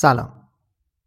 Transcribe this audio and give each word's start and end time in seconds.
سلام. 0.00 0.32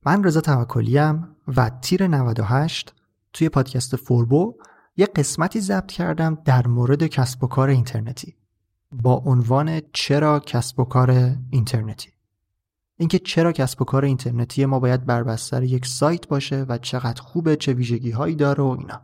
من 0.06 0.24
رضا 0.24 0.42
توکلیم 0.42 1.36
و 1.58 1.70
تیر 1.82 2.08
98 2.08 2.94
توی 3.34 3.50
پادکست 3.50 3.96
فوربو 3.96 4.56
یه 4.98 5.06
قسمتی 5.06 5.62
ضبط 5.62 5.92
کردم 5.92 6.38
در 6.46 6.68
مورد 6.68 7.08
کسب 7.08 7.44
و 7.44 7.48
کار 7.48 7.70
اینترنتی 7.70 8.36
با 8.92 9.14
عنوان 9.14 9.82
چرا 9.94 10.40
کسب 10.40 10.80
و 10.80 10.84
کار 10.84 11.36
اینترنتی. 11.50 12.10
اینکه 12.98 13.20
چرا 13.20 13.52
کسب 13.52 13.82
و 13.82 13.86
کار 13.86 14.06
اینترنتی 14.06 14.66
ما 14.66 14.80
باید 14.80 15.06
بر 15.06 15.24
بستر 15.24 15.64
یک 15.64 15.86
سایت 15.86 16.28
باشه 16.28 16.66
و 16.70 16.78
چقدر 16.78 17.22
خوبه 17.22 17.56
چه 17.56 17.74
ویژگی 17.74 18.12
هایی 18.12 18.36
داره 18.36 18.64
و 18.64 18.76
اینا. 18.80 19.02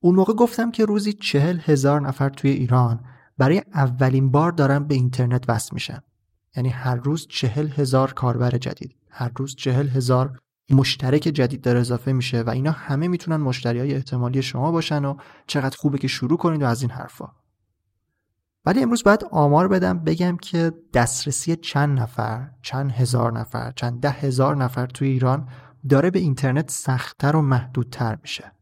اون 0.00 0.14
موقع 0.14 0.32
گفتم 0.32 0.70
که 0.70 0.84
روزی 0.84 1.12
چهل 1.12 1.60
هزار 1.64 2.00
نفر 2.00 2.28
توی 2.28 2.50
ایران 2.50 3.04
برای 3.38 3.62
اولین 3.74 4.30
بار 4.30 4.52
دارن 4.52 4.84
به 4.84 4.94
اینترنت 4.94 5.44
وصل 5.48 5.70
میشن. 5.72 6.02
یعنی 6.56 6.68
هر 6.68 6.96
روز 6.96 7.26
چهل 7.26 7.68
هزار 7.68 8.12
کاربر 8.12 8.50
جدید 8.50 8.96
هر 9.10 9.32
روز 9.36 9.56
چهل 9.56 9.88
هزار 9.88 10.38
مشترک 10.70 11.20
جدید 11.20 11.60
داره 11.60 11.80
اضافه 11.80 12.12
میشه 12.12 12.42
و 12.42 12.50
اینا 12.50 12.70
همه 12.70 13.08
می‌تونن 13.08 13.36
مشتری 13.36 13.78
های 13.78 13.94
احتمالی 13.94 14.42
شما 14.42 14.72
باشن 14.72 15.04
و 15.04 15.16
چقدر 15.46 15.76
خوبه 15.76 15.98
که 15.98 16.08
شروع 16.08 16.38
کنید 16.38 16.62
و 16.62 16.66
از 16.66 16.82
این 16.82 16.90
حرفا. 16.90 17.28
ولی 18.64 18.82
امروز 18.82 19.02
باید 19.02 19.24
آمار 19.30 19.68
بدم 19.68 19.98
بگم 19.98 20.36
که 20.36 20.72
دسترسی 20.94 21.56
چند 21.56 22.00
نفر 22.00 22.50
چند 22.62 22.92
هزار 22.92 23.32
نفر 23.32 23.72
چند 23.76 24.00
ده 24.00 24.10
هزار 24.10 24.56
نفر 24.56 24.86
توی 24.86 25.08
ایران 25.08 25.48
داره 25.88 26.10
به 26.10 26.18
اینترنت 26.18 26.70
سختتر 26.70 27.36
و 27.36 27.42
محدودتر 27.42 28.18
میشه. 28.22 28.52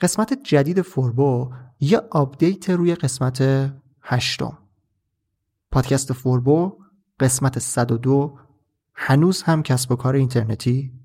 قسمت 0.00 0.42
جدید 0.42 0.82
فوربو 0.82 1.52
یه 1.80 2.00
update 2.10 2.70
روی 2.70 2.94
قسمت 2.94 3.70
هشتم. 4.02 4.58
پادکست 5.70 6.12
فوربو 6.12 6.78
قسمت 7.20 7.58
102 7.58 8.38
هنوز 8.94 9.42
هم 9.42 9.62
کسب 9.62 9.92
و 9.92 9.96
کار 9.96 10.14
اینترنتی؟ 10.14 10.97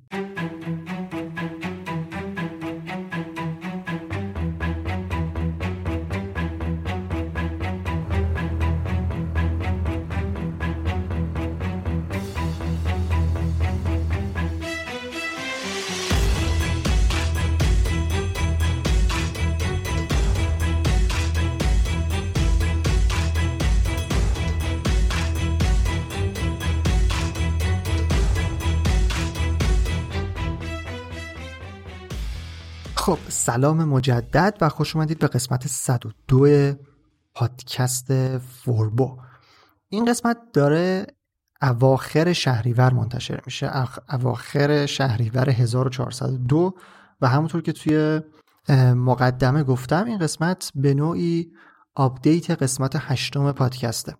خب 33.03 33.17
سلام 33.29 33.85
مجدد 33.85 34.57
و 34.61 34.69
خوش 34.69 34.95
اومدید 34.95 35.19
به 35.19 35.27
قسمت 35.27 35.67
102 35.67 36.73
پادکست 37.33 38.37
فوربو. 38.37 39.17
این 39.89 40.05
قسمت 40.05 40.37
داره 40.53 41.07
اواخر 41.61 42.33
شهریور 42.33 42.93
منتشر 42.93 43.41
میشه 43.45 43.71
اواخر 44.09 44.85
شهریور 44.85 45.49
1402 45.49 46.73
و 47.21 47.27
همونطور 47.27 47.61
که 47.61 47.71
توی 47.71 48.21
مقدمه 48.95 49.63
گفتم 49.63 50.05
این 50.05 50.17
قسمت 50.17 50.71
به 50.75 50.93
نوعی 50.93 51.51
update 51.95 52.51
قسمت 52.51 52.93
هشتم 52.95 53.51
پادکسته. 53.51 54.15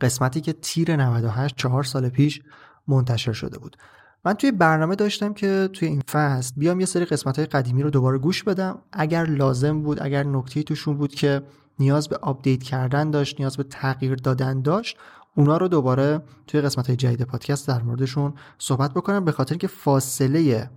قسمتی 0.00 0.40
که 0.40 0.52
تیر 0.52 0.96
98 0.96 1.56
چهار 1.56 1.82
سال 1.82 2.08
پیش 2.08 2.42
منتشر 2.88 3.32
شده 3.32 3.58
بود. 3.58 3.76
من 4.24 4.34
توی 4.34 4.52
برنامه 4.52 4.94
داشتم 4.94 5.34
که 5.34 5.68
توی 5.72 5.88
این 5.88 6.00
فصل 6.00 6.52
بیام 6.56 6.80
یه 6.80 6.86
سری 6.86 7.04
قسمت 7.04 7.36
های 7.36 7.46
قدیمی 7.46 7.82
رو 7.82 7.90
دوباره 7.90 8.18
گوش 8.18 8.42
بدم. 8.42 8.78
اگر 8.92 9.24
لازم 9.24 9.82
بود 9.82 10.02
اگر 10.02 10.24
نکته 10.24 10.62
توشون 10.62 10.96
بود 10.96 11.14
که 11.14 11.42
نیاز 11.78 12.08
به 12.08 12.16
update 12.16 12.62
کردن 12.62 13.10
داشت 13.10 13.40
نیاز 13.40 13.56
به 13.56 13.62
تغییر 13.62 14.14
دادن 14.14 14.62
داشت 14.62 14.96
اونا 15.36 15.56
رو 15.56 15.68
دوباره 15.68 16.22
توی 16.46 16.60
قسمت 16.60 16.86
های 16.86 16.96
جدید 16.96 17.22
پادکست 17.22 17.68
در 17.68 17.82
موردشون 17.82 18.34
صحبت 18.58 18.94
بکنم. 18.94 19.24
به 19.24 19.32
خاطر 19.32 19.56
که 19.56 19.66
فاصله 19.66 20.70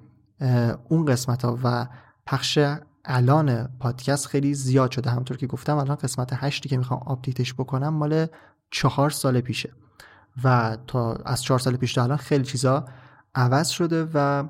اون 0.89 1.05
قسمت 1.05 1.45
ها 1.45 1.59
و 1.63 1.87
پخش 2.25 2.59
الان 3.05 3.69
پادکست 3.79 4.27
خیلی 4.27 4.53
زیاد 4.53 4.91
شده. 4.91 5.09
همونطور 5.09 5.37
که 5.37 5.47
گفتم 5.47 5.77
الان 5.77 5.95
قسمت 5.95 6.29
هشتی 6.33 6.69
که 6.69 6.77
می‌خوام 6.77 7.01
update 7.05 7.41
ش 7.41 7.53
بکنم 7.53 7.89
مال 7.89 8.27
چهار 8.71 9.09
سال 9.09 9.41
پیشه. 9.41 9.69
و 10.43 10.77
تا 10.87 11.13
از 11.13 11.43
چهار 11.43 11.59
سال 11.59 11.75
پیش 11.75 11.93
تا 11.93 12.03
الان 12.03 12.17
خیلی 12.17 12.43
چیزا 12.43 12.85
عوض 13.37 13.69
شده 13.69 14.07
و 14.13 14.47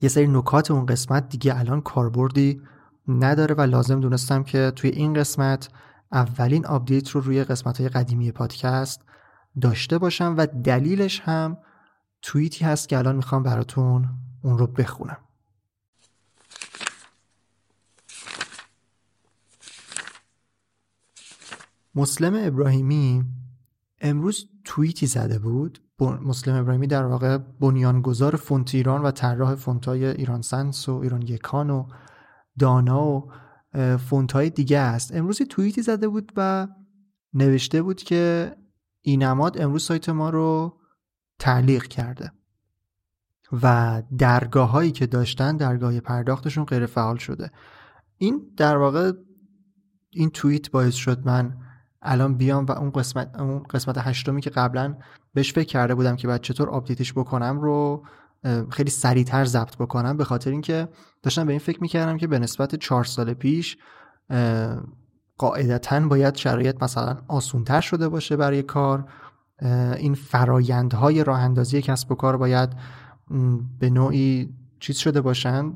یه 0.00 0.08
سری 0.08 0.26
نکات 0.26 0.70
اون 0.70 0.86
قسمت 0.86 1.28
دیگه 1.28 1.58
الان 1.58 1.80
کاربردی 1.80 2.62
نداره 3.08 3.54
و 3.54 3.60
لازم 3.60 4.00
دونستم 4.00 4.42
که 4.42 4.72
توی 4.76 4.90
این 4.90 5.14
قسمت 5.14 5.68
اولین 6.12 6.66
update 6.66 7.08
رو 7.08 7.20
روی 7.20 7.44
قسمت 7.44 7.80
های 7.80 7.88
قدیمی 7.88 8.32
پادکست 8.32 9.02
داشته 9.60 9.98
باشم 9.98 10.34
و 10.38 10.46
دلیلش 10.46 11.20
هم 11.20 11.58
توییتی 12.22 12.64
هست 12.64 12.88
که 12.88 12.98
الان 12.98 13.16
می‌خوام 13.16 13.42
براتون 13.42 14.08
اون 14.42 14.58
رو 14.58 14.66
بخونم. 14.66 15.18
مسلم 21.94 22.46
ابراهیمی 22.46 23.24
امروز 24.00 24.48
توییتی 24.64 25.06
زده 25.06 25.38
بود 25.38 25.83
مسلم 26.10 26.54
ابراهیمی 26.54 26.86
در 26.86 27.04
واقع 27.04 27.38
بنیانگذار 27.38 28.36
فونت 28.36 28.74
ایران 28.74 29.02
و 29.02 29.10
طراح 29.10 29.54
فونتای 29.54 30.04
ایران 30.06 30.42
سنس 30.42 30.88
و 30.88 30.92
ایران 30.92 31.22
یکان 31.22 31.70
و 31.70 31.86
دانا 32.58 33.06
و 33.06 33.30
فونت 33.98 34.32
های 34.32 34.50
دیگه 34.50 34.78
است. 34.78 35.14
امروز 35.14 35.38
توییتی 35.42 35.82
زده 35.82 36.08
بود 36.08 36.32
و 36.36 36.68
نوشته 37.34 37.82
بود 37.82 38.02
که 38.02 38.52
اینماد 39.00 39.60
امروز 39.60 39.84
سایت 39.84 40.08
ما 40.08 40.30
رو 40.30 40.78
تعلیق 41.38 41.86
کرده 41.86 42.32
و 43.62 44.02
درگاه 44.18 44.70
هایی 44.70 44.92
که 44.92 45.06
داشتن 45.06 45.56
درگاه 45.56 46.00
پرداختشون 46.00 46.64
غیر 46.64 46.86
فعال 46.86 47.16
شده. 47.16 47.50
این 48.18 48.52
در 48.56 48.76
واقع 48.76 49.12
این 50.10 50.30
توییت 50.30 50.70
باعث 50.70 50.94
شد 50.94 51.26
من 51.26 51.56
الان 52.02 52.34
بیام 52.34 52.66
و 52.66 52.72
اون 52.72 52.90
قسمت 52.90 53.40
اون 53.40 53.62
قسمت 53.62 53.98
هشتمی 53.98 54.40
که 54.40 54.50
قبلا 54.50 54.96
بهش 55.34 55.52
فکر 55.52 55.66
کرده 55.66 55.94
بودم 55.94 56.16
که 56.16 56.28
بعد 56.28 56.40
چطور 56.42 56.70
آپدیتش 56.70 57.12
بکنم 57.12 57.60
رو 57.60 58.04
خیلی 58.70 58.90
سریعتر 58.90 59.44
ضبط 59.44 59.76
بکنم 59.76 60.16
به 60.16 60.24
خاطر 60.24 60.50
اینکه 60.50 60.88
داشتم 61.22 61.46
به 61.46 61.52
این 61.52 61.60
فکر 61.60 61.80
می‌کردم 61.80 62.16
که 62.16 62.26
به 62.26 62.38
نسبت 62.38 62.74
چهار 62.74 63.04
سال 63.04 63.34
پیش 63.34 63.76
قاعدتا 65.38 66.00
باید 66.00 66.36
شرایط 66.36 66.82
مثلا 66.82 67.16
آسونتر 67.28 67.80
شده 67.80 68.08
باشه 68.08 68.36
برای 68.36 68.62
کار. 68.62 69.08
این 69.96 70.14
فرایندهای 70.14 71.24
راه 71.24 71.40
اندازی 71.40 71.82
کسب 71.82 72.12
و 72.12 72.14
کار 72.14 72.36
باید 72.36 72.70
به 73.78 73.90
نوعی 73.90 74.54
چیز 74.80 74.96
شده 74.96 75.20
باشن 75.20 75.72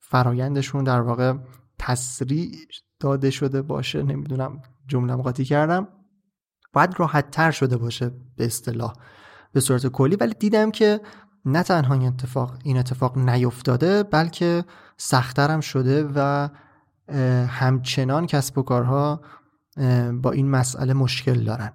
فرایندشون 0.00 0.84
در 0.84 1.00
واقع 1.00 1.34
تسریع 1.78 2.54
داده 3.00 3.30
شده 3.30 3.62
باشه 3.62 4.02
نمی‌دونم 4.02 4.62
جمله 4.88 5.16
قاطی 5.16 5.44
کردم. 5.44 5.88
باید 6.72 6.94
راحت 6.96 7.30
تر 7.30 7.50
شده 7.50 7.76
باشه 7.76 8.10
به 8.36 8.44
اصطلاح 8.44 8.92
به 9.52 9.60
صورت 9.60 9.86
کلی. 9.86 10.16
ولی 10.16 10.34
دیدم 10.38 10.70
که 10.70 11.00
نه 11.44 11.62
تنها 11.62 11.94
این 11.94 12.06
اتفاق 12.06 12.58
این 12.64 12.78
اتفاق 12.78 13.18
نیفتاده 13.18 14.02
بلکه 14.02 14.64
سختترم 14.96 15.60
شده 15.60 16.08
و 16.14 16.48
همچنان 17.46 18.26
کسب 18.26 18.58
و 18.58 18.62
کارها 18.62 19.20
با 20.12 20.30
این 20.32 20.50
مسئله 20.50 20.92
مشکل 20.92 21.44
دارن. 21.44 21.72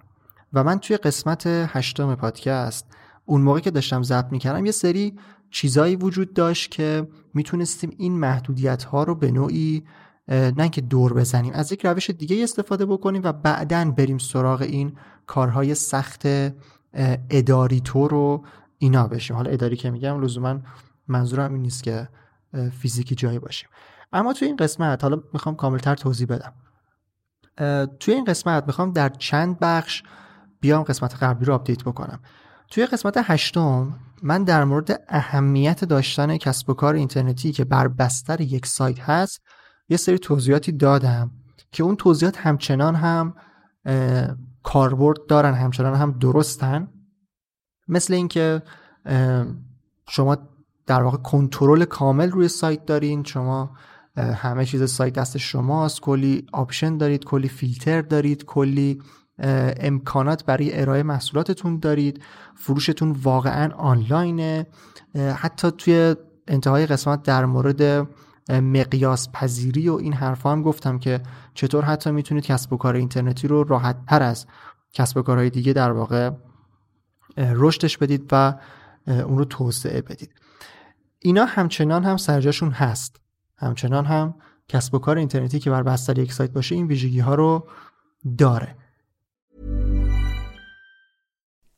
و 0.53 0.63
من 0.63 0.79
توی 0.79 0.97
قسمت 0.97 1.43
هشتم 1.47 2.15
پادکست 2.15 2.85
اون 3.25 3.41
موقع 3.41 3.59
که 3.59 3.71
داشتم 3.71 4.03
ضبط 4.03 4.31
می‌کردم 4.31 4.65
یه 4.65 4.71
سری 4.71 5.19
چیزایی 5.51 5.95
وجود 5.95 6.33
داشت 6.33 6.71
که 6.71 7.07
می‌تونستیم 7.33 7.91
این 7.97 8.19
محدودیت 8.19 8.83
ها 8.83 9.03
رو 9.03 9.15
به 9.15 9.31
نوعی 9.31 9.83
نه 10.29 10.69
که 10.69 10.81
دور 10.81 11.13
بزنیم. 11.13 11.53
از 11.53 11.71
یک 11.71 11.85
روش 11.85 12.09
دیگه 12.09 12.43
استفاده 12.43 12.85
بکنیم 12.85 13.21
و 13.23 13.33
بعدا 13.33 13.91
بریم 13.91 14.17
سراغ 14.17 14.61
این 14.61 14.97
کارهای 15.25 15.75
سخت 15.75 16.27
اداری 17.29 17.81
تو 17.81 18.07
رو 18.07 18.45
اینا 18.77 19.07
بشیم. 19.07 19.35
حالا 19.35 19.51
اداری 19.51 19.75
که 19.75 19.91
میگم 19.91 20.21
لزوما 20.21 20.59
منظورم 21.07 21.53
این 21.53 21.61
نیست 21.61 21.83
که 21.83 22.09
فیزیکی 22.79 23.15
جایی 23.15 23.39
باشیم. 23.39 23.69
اما 24.13 24.33
توی 24.33 24.47
این 24.47 24.57
قسمت 24.57 25.03
حالا 25.03 25.21
می‌خوام 25.33 25.55
کاملتر 25.55 25.95
توضیح 25.95 26.27
بدم. 26.27 26.53
توی 27.99 28.13
این 28.13 28.25
قسمت 28.25 28.63
می‌خوام 28.67 28.91
در 28.91 29.09
چند 29.09 29.59
بخش 29.59 30.03
بیام 30.59 30.83
قسمت 30.83 31.15
قبلی 31.15 31.45
رو 31.45 31.53
update 31.53 31.83
بکنم. 31.83 32.19
توی 32.71 32.85
قسمت 32.85 33.17
هشتم 33.17 33.99
من 34.23 34.43
در 34.43 34.63
مورد 34.63 35.03
اهمیت 35.09 35.85
داشتن 35.85 36.37
کسب 36.37 36.69
و 36.69 36.73
کار 36.73 36.93
اینترنتی 36.93 37.51
که 37.51 37.65
بر 37.65 37.87
بستر 37.87 38.41
یک 38.41 38.65
سایت 38.65 38.99
هست 38.99 39.41
یه 39.89 39.97
سری 39.97 40.19
توضیحاتی 40.19 40.71
دادم 40.71 41.31
که 41.71 41.83
اون 41.83 41.95
توضیحات 41.95 42.37
همچنان 42.37 42.95
هم 42.95 43.33
کاربرد 44.63 45.17
دارن 45.27 45.53
همچنان 45.53 45.95
هم 45.95 46.11
درستن. 46.11 46.87
مثل 47.87 48.13
اینکه 48.13 48.61
شما 50.09 50.37
در 50.85 51.03
واقع 51.03 51.17
کنترل 51.17 51.85
کامل 51.85 52.31
روی 52.31 52.47
سایت 52.47 52.85
دارین 52.85 53.23
شما 53.23 53.71
همه 54.17 54.65
چیز 54.65 54.91
سایت 54.91 55.13
دست 55.13 55.37
شماست 55.37 56.01
کلی 56.01 56.45
option 56.53 56.97
دارید 56.97 57.23
کلی 57.23 57.47
فیلتر 57.47 58.01
دارید 58.01 58.45
کلی 58.45 59.01
امکانات 59.79 60.45
برای 60.45 60.81
ارائه 60.81 61.03
محصولاتتون 61.03 61.79
دارید 61.79 62.23
فروشتون 62.55 63.11
واقعا 63.11 63.73
آنلاینه. 63.73 64.67
حتی 65.35 65.71
توی 65.71 66.15
انتهای 66.47 66.85
قسمت 66.85 67.23
در 67.23 67.45
مورد 67.45 68.07
مقیاس 68.49 69.29
پذیری 69.31 69.89
و 69.89 69.93
این 69.93 70.13
حرفا 70.13 70.51
هم 70.51 70.61
گفتم 70.61 70.99
که 70.99 71.21
چطور 71.53 71.83
حتی 71.83 72.11
می‌تونید 72.11 72.45
کسب 72.45 72.73
و 72.73 72.77
کار 72.77 72.95
اینترنتی 72.95 73.47
رو 73.47 73.63
راحت 73.63 74.05
تر 74.05 74.23
از 74.23 74.45
کسب 74.93 75.17
و 75.17 75.21
کارهای 75.21 75.49
دیگه 75.49 75.73
در 75.73 75.91
واقع 75.91 76.31
رشدش 77.37 77.97
بدید 77.97 78.29
و 78.31 78.59
اون 79.07 79.37
رو 79.37 79.45
توسعه 79.45 80.01
بدید. 80.01 80.33
اینا 81.19 81.45
همچنان 81.45 82.03
هم 82.03 82.17
سرجاشون 82.17 82.71
هست. 82.71 83.19
همچنان 83.57 84.05
هم 84.05 84.35
کسب 84.67 84.95
و 84.95 84.99
کار 84.99 85.17
اینترنتی 85.17 85.59
که 85.59 85.69
بر 85.69 85.83
بستر 85.83 86.19
یک 86.19 86.33
سایت 86.33 86.51
باشه 86.51 86.75
این 86.75 86.87
ویژگی 86.87 87.19
ها 87.19 87.35
رو 87.35 87.67
داره. 88.37 88.75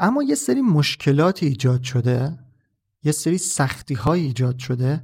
اما 0.00 0.22
یه 0.22 0.34
سری 0.34 0.60
مشکلات 0.60 1.42
ایجاد 1.42 1.82
شده 1.82 2.38
یه 3.02 3.12
سری 3.12 3.38
سختی 3.38 3.94
های 3.94 4.20
ایجاد 4.20 4.58
شده 4.58 5.02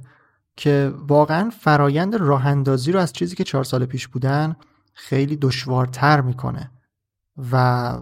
که 0.55 0.93
واقعا 1.07 1.49
فرایند 1.49 2.15
راه 2.15 2.47
اندازی 2.47 2.91
رو 2.91 2.99
از 2.99 3.13
چیزی 3.13 3.35
که 3.35 3.43
چهار 3.43 3.63
سال 3.63 3.85
پیش 3.85 4.07
بودن 4.07 4.55
خیلی 4.93 5.35
دشوارتر 5.35 6.21
می‌کنه 6.21 6.71
و 7.51 7.93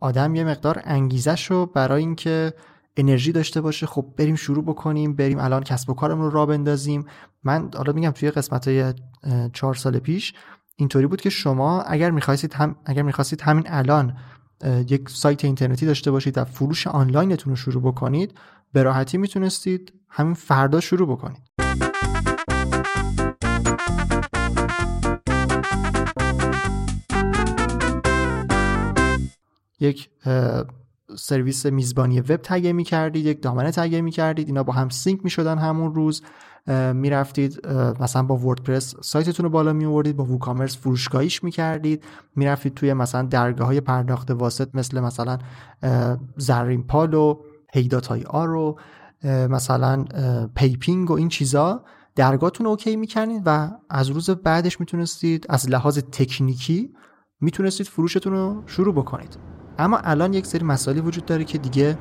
آدم 0.00 0.34
یه 0.34 0.44
مقدار 0.44 0.82
انگیزش 0.84 1.50
رو 1.50 1.66
برای 1.66 2.02
اینکه 2.02 2.54
انرژی 2.96 3.32
داشته 3.32 3.60
باشه 3.60 3.86
خب 3.86 4.06
بریم 4.16 4.34
شروع 4.34 4.64
بکنیم 4.64 5.16
بریم 5.16 5.38
الان 5.38 5.62
کسب 5.62 5.90
و 5.90 5.94
کارمون 5.94 6.24
رو 6.24 6.30
را 6.30 6.46
بندازیم. 6.46 7.04
من 7.44 7.70
حالا 7.76 7.92
میگم 7.92 8.10
توی 8.10 8.30
قسمت 8.30 8.68
های 8.68 8.94
چهار 9.52 9.74
سال 9.74 9.98
پیش 9.98 10.34
اینطوری 10.76 11.06
بود 11.06 11.20
که 11.20 11.30
شما 11.30 11.82
اگر 11.82 12.10
می‌خواستید 12.10 12.54
هم 12.54 12.76
اگر 12.84 13.02
می‌خواستید 13.02 13.40
همین 13.40 13.64
الان 13.66 14.16
یک 14.88 15.08
سایت 15.08 15.44
اینترنتی 15.44 15.86
داشته 15.86 16.10
باشید 16.10 16.38
و 16.38 16.44
فروش 16.44 16.86
آنلاینتون 16.86 17.50
رو 17.50 17.56
شروع 17.56 17.82
بکنید 17.82 18.34
به 18.72 18.82
راحتی 18.82 19.18
می‌تونستید 19.18 19.92
همین 20.08 20.34
فردا 20.34 20.80
شروع 20.80 21.08
بکنید. 21.08 21.42
یک 29.80 30.10
سرویس 31.16 31.66
میزبانی 31.66 32.20
وب 32.20 32.36
تهیه 32.36 32.72
می 32.72 32.84
کردید 32.84 33.26
یک 33.26 33.42
دامنه 33.42 33.70
تهیه 33.70 34.00
می 34.00 34.10
کردید 34.10 34.46
اینا 34.46 34.62
با 34.62 34.72
هم 34.72 34.88
sync 34.88 35.24
می 35.24 35.30
شدن 35.30 35.58
همون 35.58 35.94
روز. 35.94 36.22
می‌رفتید 36.94 37.66
مثلا 38.00 38.22
با 38.22 38.36
WordPress 38.36 38.94
سایتتون 39.02 39.44
رو 39.44 39.50
بالا 39.50 39.72
می 39.72 39.84
آوردید 39.84 40.16
با 40.16 40.24
WooCommerce 40.24 40.76
فروشگاهیش 40.76 41.44
می 41.44 41.50
کردید 41.50 42.04
می‌رفتید 42.36 42.74
توی 42.74 42.94
مثلا 42.94 43.22
درگاه 43.22 43.66
های 43.66 43.80
پرداخت 43.80 44.30
واسط 44.30 44.68
مثل 44.74 45.00
مثلا 45.00 45.38
زرین 46.36 46.82
پال 46.86 47.14
و 47.14 47.40
هیداتای 47.72 48.22
آر 48.22 48.50
و 48.50 48.78
مثلا 49.24 50.04
پی‌پینگ 50.54 51.10
و 51.10 51.14
این 51.14 51.28
چیزا. 51.28 51.84
درگاهتون 52.16 52.66
okay 52.66 52.96
می‌کنید 52.96 53.42
و 53.46 53.70
از 53.90 54.08
روز 54.08 54.30
بعدش 54.30 54.80
می‌تونستید 54.80 55.46
از 55.48 55.70
لحاظ 55.70 55.98
تکنیکی 55.98 56.94
می‌تونستید 57.40 57.86
فروشتون 57.86 58.32
رو 58.32 58.62
شروع 58.66 58.94
بکنید. 58.94 59.38
اما 59.78 59.96
الان 59.96 60.32
یک 60.32 60.46
سری 60.46 60.64
مسائلی 60.64 61.00
وجود 61.00 61.24
داره 61.24 61.44
که 61.44 61.58
دیگه 61.58 61.98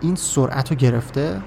این 0.00 0.14
سرعت 0.14 0.70
رو 0.70 0.76
گرفته. 0.76 1.42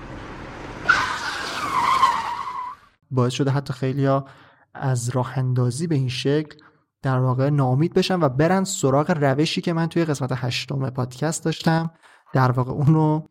باعث 3.12 3.34
شده 3.34 3.52
حتی 3.52 3.74
خیلی 3.74 4.06
ها 4.06 4.26
از 4.74 5.10
راه 5.10 5.38
اندازی 5.38 5.88
به 5.88 5.96
این 5.96 6.10
شکل 6.10 6.58
در 7.02 7.20
واقع 7.20 7.50
نامید 7.50 7.94
بشن 7.94 8.20
و 8.20 8.30
برن 8.30 8.64
سراغ 8.64 9.12
روشی 9.12 9.62
که 9.62 9.74
من 9.74 9.88
توی 9.88 10.06
قسمت 10.06 10.32
هشتم 10.36 10.90
پادکست 10.90 11.46
داشتم. 11.46 11.92
در 12.34 12.52
واقع 12.52 12.72
اونو 12.72 13.22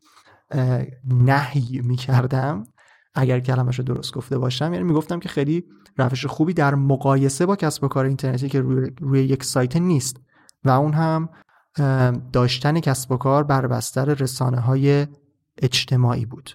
نهی 1.05 1.81
می‌کردم. 1.85 2.65
اگر 3.15 3.41
کلمش 3.41 3.79
رو 3.79 3.85
درست 3.85 4.15
گفته 4.15 4.39
باشم. 4.39 4.73
یعنی 4.73 4.85
می‌گفتم 4.85 5.21
که 5.21 5.29
خیلی 5.29 5.65
روش 5.97 6.27
خوبی 6.27 6.55
در 6.55 6.75
مقایسه 6.75 7.47
با 7.47 7.57
کسب 7.57 7.85
و 7.85 7.89
کار 7.89 8.05
اینترنتی 8.05 8.49
که 8.49 8.61
روی, 8.61 8.91
روی 9.01 9.21
یک 9.21 9.45
سایت 9.45 9.77
نیست. 9.77 10.17
و 10.65 10.71
اون 10.71 10.93
هم 10.93 11.29
داشتن 12.33 12.81
کسب 12.81 13.13
و 13.13 13.17
کار 13.17 13.45
بر 13.45 13.67
بستر 13.67 14.05
رسانه 14.05 14.61
های 14.61 15.07
اجتماعی 15.63 16.27
بود. 16.27 16.51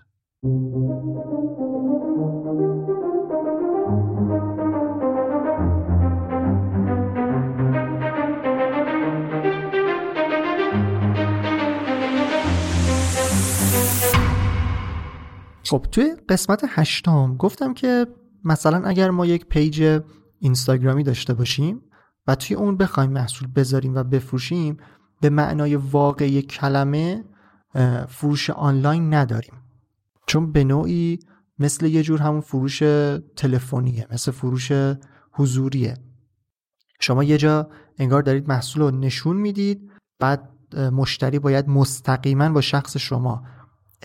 خب 15.70 15.86
توی 15.92 16.16
قسمت 16.30 16.66
هشتم 16.68 17.38
گفتم 17.38 17.74
که 17.74 18.08
مثلا 18.44 18.88
اگر 18.88 19.10
ما 19.10 19.26
یک 19.26 19.46
پیج 19.46 20.02
اینستاگرامی 20.40 21.04
داشته 21.04 21.34
باشیم 21.34 21.82
و 22.28 22.36
توی 22.36 22.56
اون 22.56 22.78
بخوایم 22.78 23.12
محصول 23.12 23.48
بذاریم 23.56 23.96
و 23.96 24.04
بفروشیم 24.04 24.78
به 25.22 25.30
معنای 25.30 25.76
واقعی 25.76 26.42
کلمه 26.42 27.24
فروش 28.08 28.50
آنلاین 28.50 29.14
نداریم. 29.14 29.54
چون 30.28 30.52
به 30.52 30.64
نوعی 30.64 31.20
مثل 31.60 31.86
یه 31.86 32.04
جور 32.04 32.22
همون 32.22 32.42
فروش 32.42 32.80
تلفنیه 33.36 34.08
مثل 34.12 34.32
فروش 34.32 34.72
حضوریه. 35.32 35.94
شما 37.00 37.24
یه 37.24 37.38
جا 37.38 37.70
انگار 37.98 38.22
دارید 38.22 38.48
محصول 38.48 38.82
رو 38.84 38.92
نشون 38.92 39.38
می‌دید 39.38 39.92
بعد 40.20 40.50
مشتری 40.78 41.40
باید 41.40 41.70
مستقیما 41.70 42.50
با 42.50 42.62
شخص 42.62 42.98
شما 42.98 43.44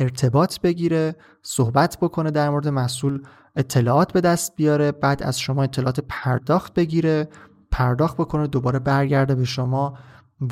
ارتباط 0.00 0.60
بگیره 0.60 1.16
صحبت 1.42 1.98
بکنه 2.00 2.30
در 2.30 2.50
مورد 2.50 2.68
محصول 2.68 3.22
اطلاعات 3.56 4.12
به 4.12 4.20
دست 4.20 4.56
بیاره 4.56 4.92
بعد 4.92 5.22
از 5.22 5.40
شما 5.40 5.62
اطلاعات 5.62 6.00
پرداخت 6.08 6.74
بگیره 6.74 7.28
پرداخت 7.70 8.16
بکنه 8.16 8.46
دوباره 8.46 8.78
برگرده 8.78 9.34
به 9.34 9.44
شما 9.44 9.98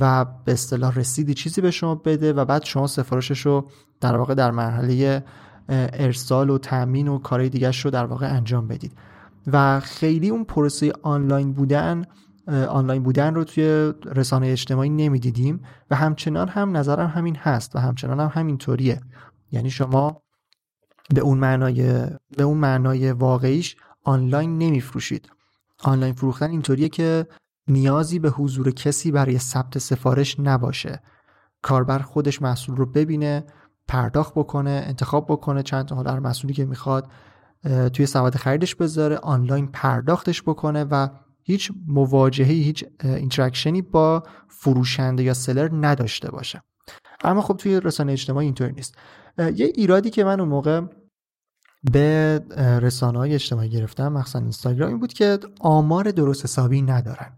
و 0.00 0.24
به 0.44 0.52
اصطلاح 0.52 0.94
رسیدی 0.94 1.34
چیزی 1.34 1.60
به 1.60 1.70
شما 1.70 1.94
بده 1.94 2.32
و 2.32 2.44
بعد 2.44 2.64
شما 2.64 2.86
سفارشش 2.86 3.46
رو 3.46 3.68
در 4.00 4.16
واقع 4.16 4.34
در 4.34 4.50
مرحله 4.50 5.24
ارسال 5.68 6.50
و 6.50 6.58
تامین 6.58 7.08
و 7.08 7.18
کارهای 7.18 7.48
دیگه 7.48 7.70
رو 7.70 7.90
در 7.90 8.04
واقع 8.04 8.34
انجام 8.34 8.68
بدید. 8.68 8.92
و 9.52 9.80
خیلی 9.80 10.28
اون 10.28 10.44
پروسه 10.44 10.92
آنلاین 11.02 11.52
بودن 11.52 12.04
آنلاین 12.68 13.02
بودن 13.02 13.34
رو 13.34 13.44
توی 13.44 13.92
رسانه 14.04 14.46
اجتماعی 14.46 14.90
نمی‌دیدیم 14.90 15.60
و 15.90 15.96
همچنان 15.96 16.48
هم 16.48 16.76
نظرم 16.76 17.06
همین 17.06 17.36
هست 17.36 17.76
و 17.76 17.78
همچنان 17.78 18.20
هم 18.20 18.30
همینطوریه. 18.34 19.00
یعنی 19.50 19.70
شما 19.70 20.22
به 21.14 21.20
اون 21.20 21.38
معنای 21.38 21.82
به 22.36 22.42
اون 22.42 22.58
معنای 22.58 23.12
واقعیش 23.12 23.76
آنلاین 24.04 24.58
نمیفروشید. 24.58 25.30
آنلاین 25.84 26.14
فروختن 26.14 26.50
اینطوریه 26.50 26.88
که 26.88 27.26
نیازی 27.68 28.18
به 28.18 28.30
حضور 28.30 28.70
کسی 28.70 29.10
برای 29.10 29.38
ثبت 29.38 29.78
سفارش 29.78 30.40
نباشه. 30.40 31.02
کاربر 31.62 31.98
خودش 31.98 32.42
محصول 32.42 32.76
رو 32.76 32.86
ببینه 32.86 33.44
پرداخت 33.88 34.34
بکنه 34.34 34.84
انتخاب 34.86 35.26
بکنه 35.26 35.62
چند 35.62 35.84
تا 35.84 35.96
هر 35.96 36.18
محصولی 36.18 36.54
که 36.54 36.64
می‌خواد 36.64 37.10
توی 37.92 38.06
سبد 38.06 38.34
خریدش 38.34 38.74
بذاره 38.74 39.16
آنلاین 39.16 39.66
پرداختش 39.66 40.42
بکنه 40.42 40.84
و 40.84 41.08
هیچ 41.42 41.72
مواجهه 41.86 42.46
هیچ 42.48 42.84
interaction 43.04 43.76
ی 43.76 43.82
با 43.82 44.22
فروشنده 44.48 45.22
یا 45.22 45.34
seller 45.34 45.68
نداشته 45.72 46.30
باشه. 46.30 46.62
اما 47.24 47.42
خب 47.42 47.56
توی 47.56 47.80
رسانه 47.80 48.12
اجتماعی 48.12 48.46
اینطوری 48.46 48.72
نیست. 48.72 48.94
یه 49.38 49.72
ایرادی 49.74 50.10
که 50.10 50.24
من 50.24 50.40
اون 50.40 50.48
موقع 50.48 50.80
به 51.92 52.38
رسانه 52.82 53.18
های 53.18 53.34
اجتماعی 53.34 53.68
گرفتم 53.68 54.08
مخصوصا 54.08 54.38
اینستاگرام 54.38 54.88
این 54.88 54.98
بود 54.98 55.12
که 55.12 55.38
آمار 55.60 56.10
درست 56.10 56.44
حسابی 56.44 56.82
ندارن. 56.82 57.32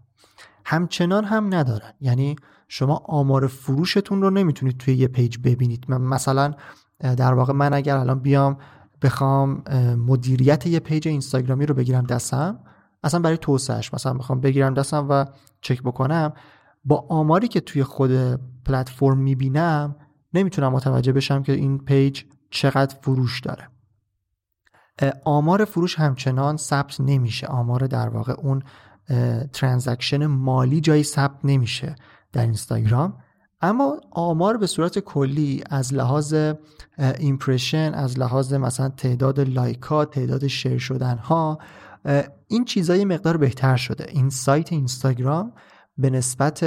همچنان 0.65 1.23
هم 1.23 1.55
ندارن. 1.55 1.93
یعنی 2.01 2.35
شما 2.67 2.95
آمار 3.05 3.47
فروشتون 3.47 4.21
رو 4.21 4.29
نمی‌تونید 4.29 4.77
توی 4.77 4.95
یه 4.95 5.07
پیج 5.07 5.37
ببینید. 5.43 5.85
من 5.87 6.01
مثلا 6.01 6.53
در 6.99 7.33
واقع 7.33 7.53
من 7.53 7.73
اگر 7.73 7.97
الان 7.97 8.19
بیام 8.19 8.57
بخوام 9.01 9.63
مدیریت 9.97 10.67
یه 10.67 10.79
پیج 10.79 11.07
اینستاگرامی 11.07 11.65
رو 11.65 11.75
بگیرم 11.75 12.03
دستم 12.03 12.59
اصلا 13.03 13.19
برای 13.19 13.37
توسعهش 13.37 13.93
مثلا 13.93 14.13
بخوام 14.13 14.41
بگیرم 14.41 14.73
دستم 14.73 15.07
و 15.09 15.25
چک 15.61 15.83
بکنم 15.83 16.33
با 16.85 17.05
آماری 17.09 17.47
که 17.47 17.59
توی 17.59 17.83
خود 17.83 18.11
پلتفرم 18.65 19.17
می‌بینم 19.17 19.95
نمی‌تونم 20.33 20.71
متوجه 20.71 21.11
بشم 21.11 21.43
که 21.43 21.51
این 21.51 21.77
پیج 21.77 22.23
چقدر 22.49 22.95
فروش 23.01 23.39
داره. 23.39 23.67
آمار 25.25 25.65
فروش 25.65 25.99
همچنان 25.99 26.57
ثبت 26.57 27.01
نمیشه. 27.01 27.47
آمار 27.47 27.87
در 27.87 28.09
واقع 28.09 28.33
اون 28.33 28.63
transaction 29.53 30.25
مالی 30.25 30.81
جایی 30.81 31.03
ثبت 31.03 31.37
نمیشه 31.43 31.95
در 32.33 32.41
اینستاگرام. 32.41 33.17
اما 33.61 33.97
آمار 34.11 34.57
به 34.57 34.67
صورت 34.67 34.99
کلی 34.99 35.63
از 35.69 35.93
لحاظ 35.93 36.35
impression 37.19 37.91
از 37.93 38.19
لحاظ 38.19 38.53
مثلا 38.53 38.89
تعداد 38.89 39.39
like 39.39 39.81
ها 39.81 40.05
تعداد 40.05 40.47
share 40.47 40.77
شدن 40.77 41.17
ها 41.17 41.59
این 42.47 42.65
چیزا 42.65 42.92
یه 42.92 43.05
مقدار 43.05 43.37
بهتر 43.37 43.75
شده. 43.75 44.05
این 44.09 44.29
سایت 44.29 44.73
اینستاگرام 44.73 45.53
به 45.97 46.09
نسبت 46.09 46.63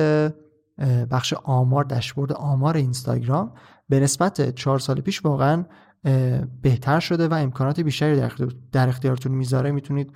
بخش 1.10 1.34
آمار 1.44 1.84
داشبورد 1.84 2.32
آمار 2.32 2.76
اینستاگرام 2.76 3.52
به 3.88 4.00
نسبت 4.00 4.54
چهار 4.54 4.78
سال 4.78 5.00
پیش 5.00 5.24
واقعا 5.24 5.64
بهتر 6.62 7.00
شده 7.00 7.28
و 7.28 7.34
امکانات 7.34 7.80
بیشتری 7.80 8.22
در 8.72 8.88
اختیارتون 8.88 9.32
می‌ذاره. 9.32 9.70
می‌تونید 9.70 10.12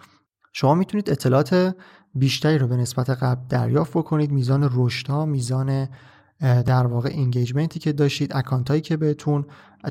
شما 0.52 0.74
می‌تونید 0.74 1.10
اطلاعات 1.10 1.74
بیشتری 2.14 2.58
رو 2.58 2.66
به 2.66 2.76
نسبت 2.76 3.10
قبل 3.10 3.40
دریافت 3.48 3.92
بکنید. 3.92 4.32
میزان 4.32 4.70
رشد 4.72 5.08
ها 5.08 5.26
میزان 5.26 5.88
در 6.40 6.86
واقع 6.86 7.10
engagement 7.12 7.74
ی 7.74 7.80
که 7.80 7.92
داشتید 7.92 8.36
account 8.36 8.68
هایی 8.68 8.80
که 8.80 8.96
بهتون 8.96 9.44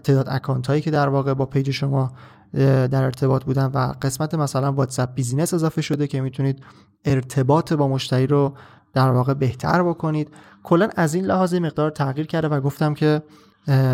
تعداد 0.04 0.30
account 0.30 0.68
هایی 0.68 0.82
که 0.82 0.92
در 0.92 1.10
واقع 1.10 1.34
با 1.34 1.46
page 1.46 1.72
شما 1.72 2.12
در 2.54 3.04
ارتباط 3.04 3.44
بودن 3.44 3.66
و 3.66 3.94
قسمت 4.02 4.36
مثلا 4.36 4.72
WhatsApp 4.74 5.14
Business 5.14 5.54
اضافه 5.54 5.82
شده 5.82 6.08
که 6.08 6.22
می‌تونید 6.22 6.64
ارتباط 7.06 7.74
با 7.74 7.88
مشتری 7.88 8.28
رو 8.28 8.54
در 8.94 9.12
واقع 9.12 9.34
بهتر 9.34 9.84
بکنید. 9.84 10.32
کلا 10.64 10.90
از 10.96 11.14
این 11.14 11.26
لحاظ 11.26 11.54
مقدار 11.54 11.92
تغییر 11.92 12.28
کرده 12.28 12.48
و 12.48 12.62
گفتم 12.62 12.94
که 12.94 13.22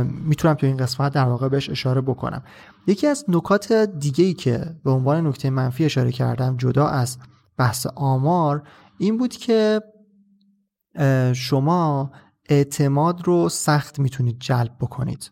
می‌تونم 0.04 0.54
تو 0.54 0.68
این 0.68 0.78
قسمت 0.78 1.14
در 1.14 1.26
واقع 1.26 1.50
بهش 1.50 1.70
اشاره 1.70 2.02
بکنم. 2.02 2.44
یکی 2.88 3.08
از 3.08 3.26
نکات 3.28 3.72
دیگه 3.74 4.26
ای 4.26 4.34
که 4.34 4.76
به 4.84 4.92
عنوان 4.92 5.28
نکته 5.28 5.50
منفی 5.50 5.86
اشاره 5.86 6.12
کردم 6.12 6.58
جدا 6.58 6.88
از 6.88 7.18
بحث 7.58 7.88
آمار 7.96 8.64
این 8.98 9.18
بود 9.18 9.34
که 9.34 9.82
شما 11.34 12.12
اعتماد 12.50 13.28
رو 13.28 13.50
سخت 13.50 14.00
می‌تونید 14.00 14.40
جلب 14.40 14.76
بکنید. 14.80 15.32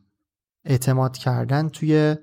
اعتماد 0.65 1.17
کردن 1.17 1.69
توی 1.69 2.15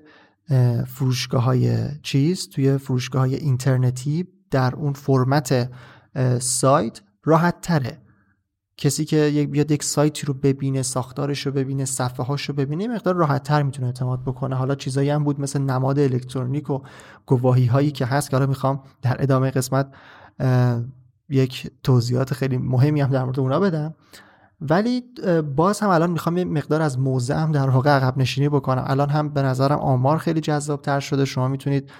فروشگاه 0.87 1.43
های 1.43 1.77
چیز 2.03 2.49
توی 2.49 2.77
فروشگاه 2.77 3.21
های 3.21 3.35
اینترنتی 3.35 4.27
در 4.51 4.75
اون 4.75 4.93
فرمت 4.93 5.71
سایت 6.39 7.01
راحت 7.23 7.61
تره 7.61 8.01
کسی 8.77 9.05
که 9.05 9.17
یک 9.17 9.49
بیاد 9.49 9.71
یک 9.71 9.83
سایتی 9.83 10.25
رو 10.25 10.33
ببینه 10.33 10.81
ساختارش 10.81 11.45
رو 11.45 11.51
ببینه 11.51 11.85
صفحه 11.85 12.25
هاش 12.25 12.49
رو 12.49 12.55
ببینه 12.55 12.87
مقدار 12.87 13.15
راحت 13.15 13.43
تر 13.43 13.63
می‌تونه 13.63 13.87
اعتماد 13.87 14.23
بکنه. 14.23 14.55
حالا 14.55 14.75
چیزایی 14.75 15.09
هم 15.09 15.23
بود 15.23 15.41
مثل 15.41 15.59
نماد 15.61 15.99
الکترونیک 15.99 16.69
و 16.69 16.79
گواهی 17.25 17.65
هایی 17.65 17.91
که 17.91 18.05
هست 18.05 18.29
که 18.29 18.35
حالا 18.35 18.47
می‌خوام 18.47 18.83
در 19.01 19.23
ادامه 19.23 19.51
قسمت 19.51 19.91
یک 21.29 21.71
توضیحات 21.83 22.33
خیلی 22.33 22.57
مهمی 22.57 23.01
هم 23.01 23.09
در 23.09 23.23
مورد 23.23 23.39
اونا 23.39 23.59
بدم. 23.59 23.93
ولی 24.61 25.03
باز 25.55 25.79
هم 25.79 25.89
الان 25.89 26.11
می‌خوام 26.11 26.37
یه 26.37 26.45
مقدار 26.45 26.81
از 26.81 26.99
موزه 26.99 27.35
هم 27.35 27.51
در 27.51 27.69
واقع 27.69 27.89
عقب 27.89 28.17
نشینی 28.17 28.49
بکنم. 28.49 28.83
الان 28.87 29.09
هم 29.09 29.29
به 29.29 29.41
نظرم 29.41 29.79
آمار 29.79 30.17
خیلی 30.17 30.41
جذاب 30.41 30.81
تر 30.81 30.99
شده. 30.99 31.25
شما 31.25 31.47
می‌تونید 31.47 31.91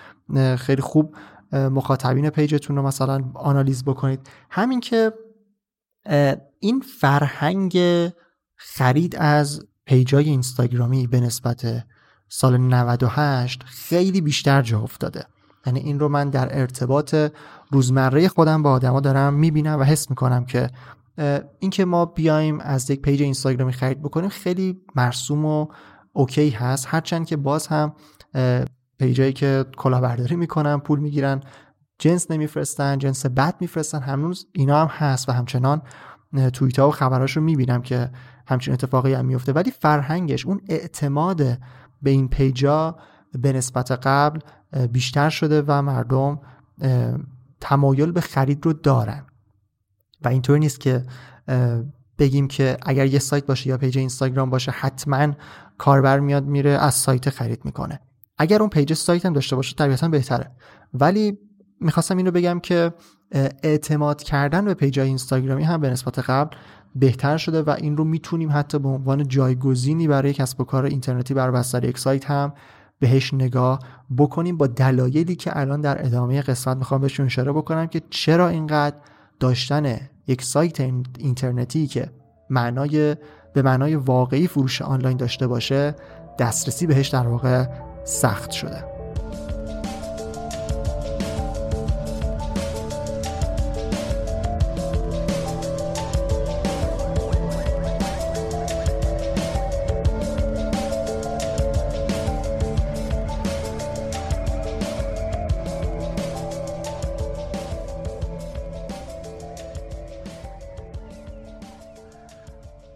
خیلی 0.57 0.81
خوب 0.81 1.15
مخاطبین 1.51 2.29
page 2.29 2.56
تون 2.56 2.75
رو 2.75 2.82
مثلا 2.82 3.24
analyze 3.33 3.83
بکنید. 3.84 4.29
همین 4.50 4.79
که 4.79 5.13
این 6.60 6.84
فرهنگ 7.00 7.77
خرید 8.56 9.15
از 9.15 9.65
page 9.86 10.21
ای 10.21 10.29
اینستاگرامی 10.29 11.08
به 11.08 11.20
نسبت 11.20 11.84
سال 12.27 12.58
98 12.58 13.63
خیلی 13.65 14.22
بیشتر 14.22 14.62
جا 14.62 14.79
افتاده. 14.79 15.25
یعنی 15.65 15.79
این 15.79 16.00
رو 16.00 16.10
من 16.10 16.29
در 16.29 16.60
ارتباط 16.60 17.15
روزمره 17.72 18.27
خودم 18.27 18.63
با 18.63 18.72
آدما 18.72 19.00
دارم 19.00 19.34
می‌بینم 19.34 19.79
و 19.79 19.84
حس 19.84 20.10
می‌کنم 20.10 20.46
که 20.46 20.70
اینکه 21.60 21.86
ما 21.86 22.06
بیایم 22.06 22.60
از 22.60 22.89
یک 22.89 23.01
page 23.01 23.21
اینستاگرامی 23.22 23.74
خرید 23.74 24.01
بکنیم 24.01 24.29
خیلی 24.29 24.82
مرسوم 24.96 25.46
و 25.46 25.68
اوکی 26.13 26.50
هست. 26.50 26.86
هرچند 26.89 27.25
که 27.25 27.38
باز 27.38 27.68
هم 27.68 27.94
پیجایی 29.00 29.34
که 29.34 29.65
کلاهبرداری 29.77 30.36
می‌کنن 30.36 30.77
پول 30.77 31.00
می‌گیرن 31.00 31.41
جنس 32.00 32.32
نمیفرستن 32.32 32.98
جنس 32.98 33.25
بد 33.25 33.56
میفرستن. 33.60 34.01
هنوز 34.01 34.48
اینا 34.53 34.86
هم 34.86 34.88
هست 34.88 35.29
و 35.29 35.32
همچنان 35.32 35.82
توییت 36.53 36.79
ها 36.79 36.88
و 36.88 36.91
خبراش 36.91 37.38
رو 37.38 37.44
می‌بینم 37.44 37.82
که 37.82 38.12
همچین 38.48 38.74
اتفاقی 38.74 39.13
هم 39.13 39.25
میفته 39.25 39.53
ولی 39.53 39.72
فرهنگش 39.72 40.46
اون 40.46 40.62
اعتماد 40.70 41.38
به 42.01 42.10
این 42.10 42.27
پیجا 42.27 42.98
به 43.34 43.53
نسبت 43.53 43.91
قبل 43.91 44.39
بیشتر 44.91 45.29
شده 45.29 45.63
و 45.68 45.82
مردم 45.82 46.39
تمایل 47.62 48.12
به 48.12 48.22
خرید 48.22 48.65
رو 48.65 48.74
دارن. 48.74 49.25
و 50.22 50.27
اینطور 50.27 50.58
نیست 50.58 50.79
که 50.79 51.06
بگیم 52.20 52.48
که 52.48 52.77
اگر 52.82 53.06
یه 53.06 53.20
سایت 53.20 53.46
باشه 53.46 53.70
یا 53.70 53.77
page 53.77 53.98
اینستاگرام 53.98 54.50
باشه 54.50 54.72
حتما 54.72 55.34
کاربر 55.77 56.20
میاد 56.20 56.46
میره 56.46 56.70
از 56.70 56.94
سایت 56.94 57.29
خرید 57.29 57.65
می‌کنه. 57.65 58.00
اگر 58.39 58.60
اون 58.60 58.69
page 58.69 58.93
سایت 58.93 59.25
هم 59.25 59.34
داشته 59.34 59.55
باشه 59.55 59.75
طبیعتا 59.75 60.08
بهتره. 60.08 60.51
ولی 60.93 61.38
می‌خواستم 61.81 62.17
اینو 62.17 62.31
بگم 62.31 62.60
که 62.60 62.93
اعتماد 63.63 64.24
کردن 64.24 64.65
به 64.65 64.74
page 64.74 65.00
اینستاگرامی 65.00 65.63
هم 65.63 65.81
به 65.81 65.89
نسبت 65.89 66.19
قبل 66.19 66.58
بهتر 66.96 67.38
شده 67.38 67.62
و 67.62 67.69
این 67.69 67.98
رو 67.98 68.03
می‌تونیم 68.03 68.50
حتی 68.53 68.79
به 68.79 68.89
عنوان 68.89 69.27
جایگزینی 69.27 70.08
برای 70.08 70.34
کسب 70.34 70.62
و 70.62 70.63
کار 70.63 70.86
اینترنتی 70.86 71.34
بر 71.34 71.51
بستر 71.51 71.84
یک 71.84 71.98
سایت 71.98 72.25
هم 72.31 72.53
بهش 73.00 73.34
نگاه 73.34 73.79
بکنیم 74.17 74.58
با 74.58 74.67
دلایلی 74.67 75.36
که 75.36 75.60
الان 75.60 75.81
در 75.81 76.05
ادامه 76.05 76.41
قسمت 76.41 76.77
می‌خوام 76.77 77.01
بهشون 77.01 77.25
اشاره 77.25 77.51
بکنم 77.51 77.88
که 77.88 78.01
چرا 78.10 78.50
اینقدر 78.50 78.96
داشتن 79.39 80.00
یک 80.27 80.43
سایت 80.43 80.79
اینترنتی 81.17 81.88
که 81.88 82.10
معنای 82.50 83.15
به 83.53 83.62
معنای 83.62 83.96
واقعی 83.96 84.48
فروش 84.48 84.81
آنلاین 84.81 85.17
داشته 85.17 85.48
باشه 85.48 85.96
دسترسی 86.39 86.88
بهش 86.88 87.08
در 87.08 87.27
واقع 87.27 87.65
سخت 88.09 88.51
شده. 88.51 88.83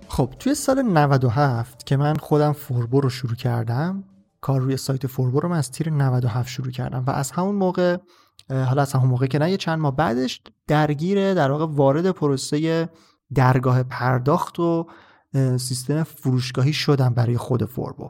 خب 0.08 0.30
توی 0.40 0.56
سال 0.56 0.82
97 0.82 1.86
که 1.86 1.98
من 1.98 2.16
خودم 2.16 2.54
فوربو 2.54 3.02
رو 3.02 3.10
شروع 3.10 3.36
کردم 3.36 4.04
کار 4.44 4.62
روی 4.62 4.78
سایت 4.78 5.08
فوربو 5.08 5.40
رو 5.40 5.50
من 5.50 5.58
از 5.58 5.72
تیر 5.72 5.90
97 5.90 6.50
شروع 6.50 6.72
کردم 6.72 7.04
و 7.08 7.10
از 7.10 7.32
همون 7.32 7.56
موقع 7.56 7.98
حالا 8.50 8.82
از 8.82 8.94
همون 8.94 9.10
موقع 9.10 9.28
که 9.28 9.40
نه 9.40 9.52
یه 9.52 9.58
چند 9.58 9.80
ماه 9.80 9.96
بعدش 9.96 10.42
درگیر 10.68 11.34
در 11.34 11.52
واقع 11.52 11.66
وارد 11.66 12.12
پروسه 12.12 12.90
درگاه 13.34 13.84
پرداخت 13.84 14.60
و 14.60 14.88
سیستم 15.58 16.04
فروشگاهی 16.04 16.74
شدم 16.74 17.14
برای 17.14 17.38
خود 17.38 17.66
فوربو 17.66 18.10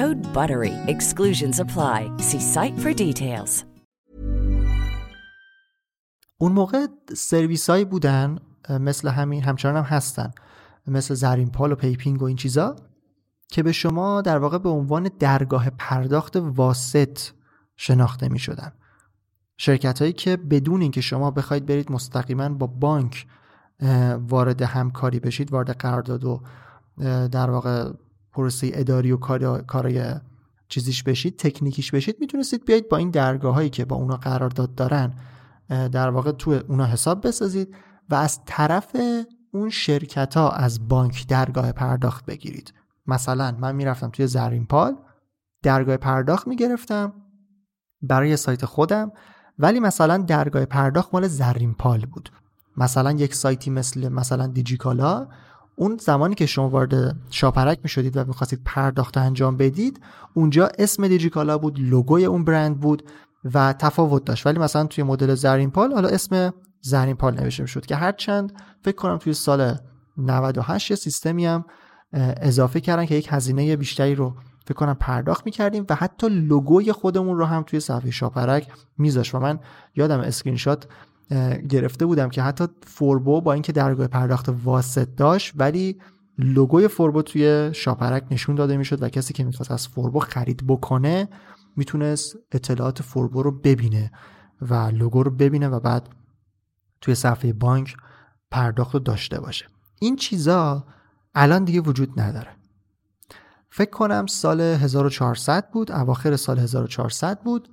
Code 0.00 0.22
BUTTERY. 0.38 0.74
Exclusions 0.94 1.56
apply. 1.64 1.98
See 2.28 2.42
site 2.54 2.76
for 2.82 2.92
details. 2.94 3.64
اون 6.38 6.52
موقع 6.52 6.86
سرویس 7.14 7.70
هایی 7.70 7.84
بودن 7.84 8.38
مثل 8.70 9.08
همین 9.08 9.42
همچنان 9.42 9.76
هم 9.76 9.82
هستن 9.82 10.30
مثل 10.86 11.14
زرین 11.14 11.50
پال 11.50 11.72
و 11.72 11.74
پی‌پینگ 11.74 12.22
و 12.22 12.24
این 12.24 12.36
چیزا 12.36 12.76
که 13.48 13.62
به 13.62 13.72
شما 13.72 14.22
در 14.22 14.38
واقع 14.38 14.58
به 14.58 14.68
عنوان 14.68 15.10
درگاه 15.18 15.70
پرداخت 15.70 16.36
واسط 16.36 17.18
شناخته 17.76 18.28
می 18.28 18.38
شدن 18.38 18.72
شرکت 19.56 19.98
هایی 19.98 20.12
که 20.12 20.36
بدون 20.36 20.82
اینکه 20.82 21.00
شما 21.00 21.30
بخواید 21.30 21.66
برید 21.66 21.92
مستقیما 21.92 22.48
با 22.48 22.66
بانک 22.66 23.26
وارد 24.28 24.62
همکاری 24.62 25.20
بشید 25.20 25.52
وارد 25.52 25.70
قرارداد 25.70 26.24
و 26.24 26.42
در 27.28 27.50
واقع 27.50 27.92
پروسه 28.32 28.70
اداری 28.74 29.12
و 29.12 29.16
کارای 29.66 30.14
چیزیش 30.68 31.02
بشید 31.02 31.38
تکنیکیش 31.38 31.90
بشید 31.90 32.16
می‌تونستید 32.20 32.64
بیاید 32.64 32.88
با 32.88 32.96
این 32.96 33.10
درگاه 33.10 33.54
هایی 33.54 33.70
که 33.70 33.84
با 33.84 33.96
اونا 33.96 34.16
قرارداد 34.16 34.74
دارن 34.74 35.14
در 35.68 36.10
واقع 36.10 36.32
تو 36.32 36.60
اونا 36.68 36.86
حساب 36.86 37.26
بسازید 37.26 37.74
و 38.10 38.14
از 38.14 38.40
طرف 38.46 38.96
اون 39.52 39.70
شرکت 39.70 40.36
ها 40.36 40.50
از 40.50 40.88
بانک 40.88 41.26
درگاه 41.26 41.72
پرداخت 41.72 42.26
بگیرید. 42.26 42.74
مثلا 43.06 43.56
من 43.58 43.76
می‌رفتم 43.76 44.10
توی 44.10 44.26
زرین 44.26 44.66
پال 44.66 44.96
درگاه 45.62 45.96
پرداخت 45.96 46.48
می‌گرفتم 46.48 47.12
برای 48.02 48.36
سایت 48.36 48.64
خودم 48.64 49.12
ولی 49.58 49.80
مثلا 49.80 50.18
درگاه 50.18 50.64
پرداخت 50.64 51.14
مال 51.14 51.28
زرین 51.28 51.74
پال 51.74 52.06
بود. 52.06 52.28
مثلا 52.76 53.12
یک 53.12 53.34
سایتی 53.34 53.70
مثل 53.70 54.08
مثلا 54.08 54.46
دیجیکالا 54.46 55.28
اون 55.76 55.96
زمانی 56.00 56.34
که 56.34 56.46
شما 56.46 56.68
وارد 56.68 57.16
شاپرک 57.30 57.78
می 57.82 57.88
شدید 57.88 58.16
و 58.16 58.24
می‌خواستید 58.24 58.60
پرداخت 58.64 59.16
انجام 59.16 59.56
بدید 59.56 60.00
اونجا 60.34 60.70
اسم 60.78 61.08
دیجیکالا 61.08 61.58
بود 61.58 61.78
لوگوی 61.78 62.24
اون 62.24 62.44
برند 62.44 62.80
بود 62.80 63.02
و 63.54 63.72
تفاوت 63.72 64.24
داشت. 64.24 64.46
ولی 64.46 64.58
مثلا 64.58 64.84
توی 64.84 65.04
مدل 65.04 65.34
زرین 65.34 65.70
پال 65.70 65.92
حالا 65.92 66.08
اسم 66.08 66.54
زرین 66.80 67.16
پال 67.16 67.40
نوشته 67.40 67.66
شد 67.66 67.86
که 67.86 67.96
هرچند 67.96 68.52
فکر 68.84 68.96
کنم 68.96 69.18
توی 69.18 69.32
سال 69.32 69.76
98 70.18 70.90
یه 70.90 70.96
سیستمی 70.96 71.46
هم 71.46 71.64
اضافه 72.12 72.80
کردن 72.80 73.06
که 73.06 73.14
یک 73.14 73.28
هزینه 73.30 73.76
بیشتری 73.76 74.14
رو 74.14 74.34
فکر 74.64 74.74
کنم 74.74 74.94
پرداخت 74.94 75.46
می‌کردیم 75.46 75.86
و 75.90 75.94
حتی 75.94 76.28
لوگوی 76.28 76.92
خودمون 76.92 77.38
رو 77.38 77.44
هم 77.44 77.62
توی 77.62 77.80
صفحه 77.80 78.10
شاپرک 78.10 78.66
میذاشت. 78.98 79.34
و 79.34 79.38
من 79.38 79.58
یادم 79.96 80.20
اسکرین 80.20 80.56
شات 80.56 80.86
گرفته 81.68 82.06
بودم 82.06 82.28
که 82.28 82.42
حتی 82.42 82.64
فوربو 82.86 83.40
با 83.40 83.52
اینکه 83.52 83.72
درگاه 83.72 84.06
پرداخت 84.06 84.48
واسط 84.64 85.08
داشت 85.16 85.52
ولی 85.56 86.00
لوگوی 86.38 86.88
فوربو 86.88 87.22
توی 87.22 87.70
شاپرک 87.74 88.24
نشون 88.30 88.54
داده 88.54 88.76
می‌شد 88.76 89.02
و 89.02 89.08
کسی 89.08 89.34
که 89.34 89.44
می‌خواست 89.44 89.70
از 89.70 89.88
فوربو 89.88 90.18
خرید 90.18 90.66
بکنه 90.66 91.28
می‌تونست 91.76 92.36
اطلاعات 92.52 93.02
فوربو 93.02 93.42
رو 93.42 93.50
ببینه 93.50 94.12
و 94.60 94.74
لوگو 94.74 95.22
رو 95.22 95.30
ببینه 95.30 95.68
و 95.68 95.80
بعد 95.80 96.08
توی 97.00 97.14
صفحه 97.14 97.52
بانک 97.52 97.96
پرداخت 98.50 98.94
رو 98.94 99.00
داشته 99.00 99.40
باشه. 99.40 99.66
این 100.00 100.16
چیزا 100.16 100.86
الان 101.34 101.64
دیگه 101.64 101.80
وجود 101.80 102.20
نداره. 102.20 102.50
فکر 103.70 103.90
کنم 103.90 104.26
سال 104.26 104.60
1400 104.60 105.70
بود 105.70 105.92
اواخر 105.92 106.36
سال 106.36 106.58
1400 106.58 107.40
بود 107.40 107.68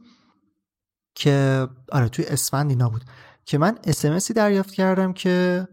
که 1.15 1.67
آره 1.91 2.09
توی 2.09 2.25
اسفند 2.25 2.69
اینا 2.69 2.89
بود. 2.89 3.03
که 3.49 3.57
من 3.57 3.77
اسمسی 3.83 4.33
دریافت 4.33 4.73
کردم 4.73 5.13
که 5.13 5.67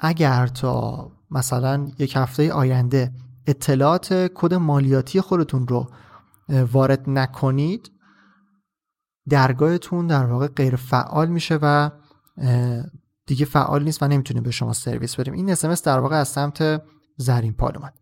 اگر 0.00 0.46
تا 0.46 1.06
مثلا 1.30 1.88
یک 1.98 2.16
هفته 2.16 2.52
آینده 2.52 3.12
اطلاعات 3.46 4.30
کد 4.34 4.54
مالیاتی 4.54 5.20
خودتون 5.20 5.68
رو 5.68 5.90
وارد 6.48 7.10
نکنید 7.10 7.90
درگاهتون 9.28 10.06
در 10.06 10.26
واقع 10.26 10.48
غیر 10.48 10.76
فعال 10.76 11.28
میشه 11.28 11.58
و 11.62 11.90
دیگه 13.26 13.44
فعال 13.44 13.84
نیست 13.84 14.02
و 14.02 14.08
نمی‌تونیم 14.08 14.42
به 14.42 14.50
شما 14.50 14.72
سرویس 14.72 15.16
بدیم. 15.16 15.34
این 15.34 15.50
اسمس 15.50 15.82
در 15.82 15.98
واقع 15.98 16.16
از 16.16 16.28
سمت 16.28 16.82
زرین 17.16 17.52
پال 17.52 17.76
اومد. 17.76 17.94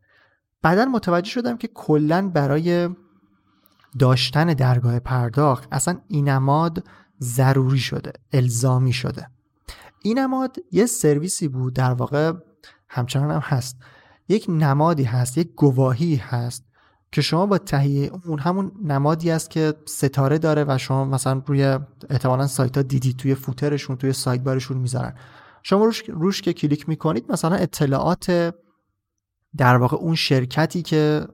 بعدا 0.62 0.85
متوجه 0.85 1.31
شدم 1.31 1.57
که 1.57 1.68
کلا 1.68 2.29
برای 2.29 2.88
داشتن 3.99 4.47
درگاه 4.47 4.99
پرداخت 4.99 5.68
اصلا 5.73 6.01
این 6.09 6.29
نماد 6.29 6.85
ضروری 7.22 7.78
شده 7.78 8.12
الزامی 8.33 8.92
شده. 8.92 9.26
این 10.02 10.18
نماد 10.18 10.57
یه 10.72 10.87
سرویسی 10.87 11.48
بود 11.48 11.74
در 11.74 11.92
واقع 11.92 12.33
همچنان 12.88 13.31
هم 13.31 13.40
هست. 13.44 13.76
یک 14.28 14.46
نمادی 14.48 15.04
هست 15.04 15.38
یک 15.38 15.54
گواهی 15.54 16.16
هست 16.16 16.64
که 17.12 17.20
شما 17.20 17.46
با 17.46 17.59
تهیه 17.59 18.11
اون 18.26 18.38
همون 18.38 18.72
نمادی 18.85 19.31
است 19.31 19.50
که 19.50 19.74
ستاره 19.87 20.38
داره 20.38 20.64
و 20.68 20.78
شما 20.78 21.04
مثلا 21.04 21.42
روی 21.46 21.78
احتمالا 22.11 22.46
سایت 22.46 22.76
ها 22.76 22.83
دیدید 22.83 23.16
توی 23.16 23.35
فوترشون 23.35 23.96
توی 23.96 24.12
سایت 24.12 24.40
بارشون 24.40 24.76
می‌ذارن. 24.76 25.14
شما 25.62 25.85
روش, 25.85 26.02
روش 26.09 26.42
که 26.42 26.52
کلیک 26.52 26.88
می‌کنید 26.88 27.33
مثلا 27.33 27.57
اطلاعات 27.57 28.54
در 29.57 29.76
واقع 29.76 29.96
اون 29.96 30.14
شرکتی 30.14 30.83
که 30.83 31.26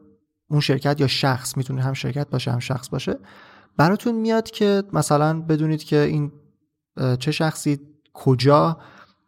اون 0.49 0.61
شرکت 0.61 1.01
یا 1.01 1.07
شخص 1.07 1.57
می‌تونه 1.57 1.83
هم 1.83 1.93
شرکت 1.93 2.31
باشه 2.31 2.53
هم 2.53 2.59
شخص 2.59 2.89
باشه 2.89 3.19
براتون 3.77 4.15
میاد 4.15 4.51
که 4.51 4.83
مثلا 4.93 5.41
بدونید 5.41 5.85
که 5.85 6.01
این 6.01 6.33
چه 7.19 7.31
شخصی 7.31 7.81
کجا 8.15 8.79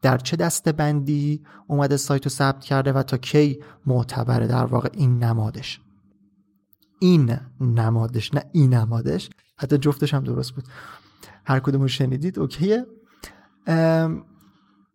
در 0.03 0.19
چه 0.19 0.37
دسته 0.37 0.73
بندی 0.73 1.45
اومده 1.67 1.97
سایت 1.97 2.25
رو 2.25 2.31
ثبت 2.31 2.65
کرده 2.65 2.93
و 2.93 3.03
تا 3.03 3.17
کی 3.17 3.63
معتبره 3.87 4.47
در 4.47 4.65
واقع 4.65 4.89
این 4.93 5.25
نمادش. 5.25 5.81
این 7.01 7.37
نمادش 7.61 8.35
نه 8.35 8.43
این 8.53 8.75
نمادش. 8.75 9.31
حتی 9.59 9.79
جفتش 9.79 10.15
هم 10.15 10.25
درست 10.25 10.53
بود. 10.53 10.65
هر 11.45 11.61
کدوم 11.61 11.87
شنیدید 11.87 12.39
اوکیه. 12.39 12.87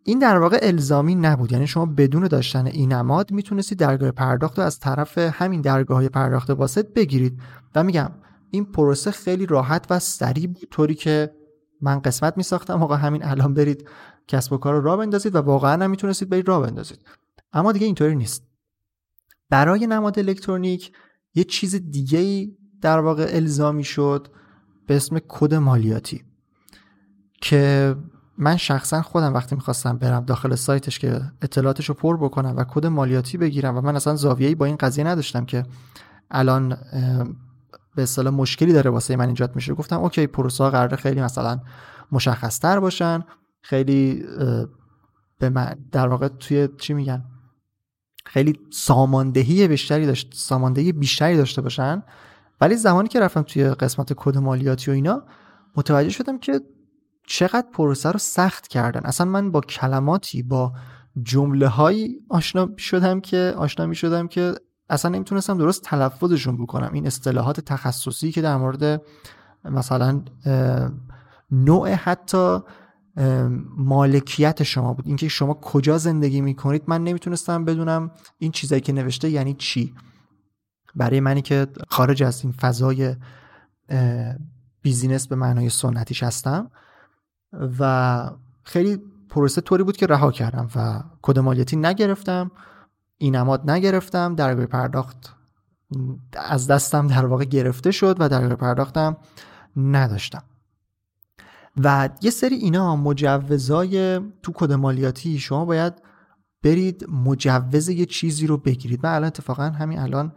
این 0.03 0.19
در 0.19 0.37
واقع 0.37 0.59
الزامی 0.61 1.15
نبود. 1.15 1.51
یعنی 1.51 1.67
شما 1.67 1.85
بدون 1.85 2.27
داشتن 2.27 2.67
این 2.67 2.93
نماد 2.93 3.31
می‌تونستید 3.31 3.79
درگاه 3.79 4.11
پرداخت 4.11 4.59
رو 4.59 4.65
از 4.65 4.79
طرف 4.79 5.17
همین 5.17 5.61
درگاه 5.61 5.97
های 5.97 6.09
پرداخت 6.09 6.49
واسط 6.49 6.93
بگیرید. 6.93 7.39
و 7.75 7.83
میگم 7.83 8.11
این 8.51 8.65
پروسه 8.65 9.11
خیلی 9.11 9.45
راحت 9.45 9.87
و 9.89 9.99
سریع 9.99 10.47
بود 10.47 10.67
طوری 10.71 10.95
که 10.95 11.35
من 11.81 11.99
قسمت 11.99 12.37
میساختم. 12.37 12.83
آقا 12.83 12.95
همین 12.95 13.25
الان 13.25 13.53
برید 13.53 13.89
کسب 14.27 14.53
و 14.53 14.57
کار 14.57 14.73
رو 14.73 14.81
راه 14.81 14.97
بندازید 14.97 15.35
و 15.35 15.37
واقعا 15.37 15.83
هم 15.83 15.89
می‌تونستید 15.89 16.29
برید 16.29 16.47
راه 16.47 16.61
بندازید. 16.61 17.05
اما 17.53 17.71
دیگه 17.71 17.85
اینطوری 17.85 18.15
نیست. 18.15 18.47
برای 19.49 19.87
نماد 19.87 20.19
الکترونیک 20.19 20.91
یه 21.35 21.43
چیز 21.43 21.75
دیگه 21.75 22.19
ای 22.19 22.57
در 22.81 22.99
واقع 22.99 23.29
الزامی 23.29 23.83
شد 23.83 24.27
به 24.87 24.95
اسم 24.95 25.19
کد 25.27 25.53
مالیاتی 25.53 26.23
که 27.41 27.95
من 28.37 28.57
شخصا 28.57 29.01
خودم 29.01 29.33
وقتی 29.33 29.55
می‌خواستم 29.55 29.97
برم 29.97 30.25
داخل 30.25 30.55
سایتش 30.55 30.99
که 30.99 31.21
اطلاعاتش 31.41 31.89
رو 31.89 31.95
پر 31.95 32.17
بکنم 32.17 32.53
و 32.57 32.63
کد 32.63 32.85
مالیاتی 32.85 33.37
بگیرم 33.37 33.77
و 33.77 33.81
من 33.81 33.95
اصلا 33.95 34.15
زاویه‌ای 34.15 34.55
با 34.55 34.65
این 34.65 34.75
قضیه 34.75 35.03
نداشتم 35.03 35.45
که 35.45 35.65
الان 36.31 36.77
به 37.95 38.03
اصطلاح 38.03 38.33
مشکلی 38.33 38.73
داره 38.73 38.89
واسه 38.89 39.15
من 39.15 39.27
ایجاد 39.27 39.55
میشه. 39.55 39.73
گفتم 39.73 39.99
اوکی 39.99 40.27
پروسه 40.27 40.69
قراره 40.69 40.97
خیلی 40.97 41.21
مثلا 41.21 41.59
مشخص 42.11 42.59
تر 42.59 42.79
باشن. 42.79 43.23
خیلی 43.61 44.23
به 45.39 45.49
من 45.49 45.75
در 45.91 46.07
واقع 46.07 46.27
توی 46.27 46.69
چی 46.77 46.93
میگن؟ 46.93 47.25
خیلی 48.25 48.59
ساماندهی 48.69 49.67
بیشتری 49.67 50.05
داشت 50.05 50.33
ساماندهی 50.33 50.91
بیشتری 50.91 51.37
داشته 51.37 51.61
باشن. 51.61 52.03
ولی 52.61 52.75
زمانی 52.75 53.07
که 53.07 53.19
رفتم 53.19 53.41
توی 53.41 53.69
قسمت 53.69 54.13
کد 54.15 54.37
مالیاتی 54.37 54.91
و 54.91 54.93
اینا 54.93 55.23
متوجه 55.75 56.09
شدم 56.09 56.37
که 56.39 56.61
چقدر 57.27 57.67
پروسه 57.73 58.11
رو 58.11 58.19
سخت 58.19 58.67
کردن. 58.67 59.01
اصلا 59.03 59.27
من 59.27 59.51
با 59.51 59.61
کلماتی 59.61 60.43
با 60.43 60.73
جمله 61.23 61.67
هایی 61.67 62.19
آشنا 62.29 62.69
شدم 62.77 63.21
که 63.21 63.53
آشنا 63.57 63.85
می 63.85 63.95
شدم 63.95 64.27
که 64.27 64.53
اصلا 64.91 65.11
نمی‌تونستم 65.11 65.57
درست 65.57 65.83
تلفظشون 65.83 66.57
بکنم. 66.57 66.93
این 66.93 67.07
اصطلاحات 67.07 67.59
تخصصی 67.59 68.31
که 68.31 68.41
در 68.41 68.57
مورد 68.57 69.01
مثلا 69.65 70.21
نوع 71.51 71.93
حتی 71.93 72.59
مالکیت 73.77 74.63
شما 74.63 74.93
بود. 74.93 75.07
اینکه 75.07 75.27
شما 75.27 75.53
کجا 75.53 75.97
زندگی 75.97 76.41
می‌کنید 76.41 76.83
من 76.87 77.03
نمی‌تونستم 77.03 77.65
بدونم 77.65 78.11
این 78.37 78.51
چیزایی 78.51 78.81
که 78.81 78.93
نوشته 78.93 79.29
یعنی 79.29 79.53
چی. 79.53 79.93
برای 80.95 81.19
منی 81.19 81.41
که 81.41 81.67
خارج 81.89 82.23
از 82.23 82.43
این 82.43 82.51
فضای 82.51 83.15
business 84.81 85.27
به 85.27 85.35
معنای 85.35 85.69
سنتیش 85.69 86.23
هستم 86.23 86.71
و 87.79 88.31
خیلی 88.63 88.97
پروسه 89.29 89.61
طوری 89.61 89.83
بود 89.83 89.97
که 89.97 90.07
رها 90.07 90.31
کردم 90.31 90.69
و 90.75 91.03
کد 91.21 91.39
مالیاتی 91.39 91.75
نگرفتم. 91.75 92.51
اینماد 93.21 93.69
نگرفتم 93.71 94.35
درگاه 94.35 94.65
پرداخت 94.65 95.35
از 96.33 96.67
دستم 96.67 97.07
در 97.07 97.25
واقع 97.25 97.45
گرفته 97.45 97.91
شد 97.91 98.15
و 98.19 98.29
درگاه 98.29 98.55
پرداختم 98.55 99.17
نداشتم. 99.75 100.43
و 101.83 102.09
یه 102.21 102.31
سری 102.31 102.55
اینا 102.55 102.95
مجوزای 102.95 104.19
تو 104.43 104.51
کد 104.55 104.71
مالیاتی 104.71 105.39
شما 105.39 105.65
باید 105.65 105.93
برید 106.63 107.09
مجوز 107.09 107.89
یه 107.89 108.05
چیزی 108.05 108.47
رو 108.47 108.57
بگیرید. 108.57 108.99
من 109.03 109.13
الان 109.13 109.27
اتفاقا 109.27 109.63
همین 109.63 109.99
الان 109.99 110.33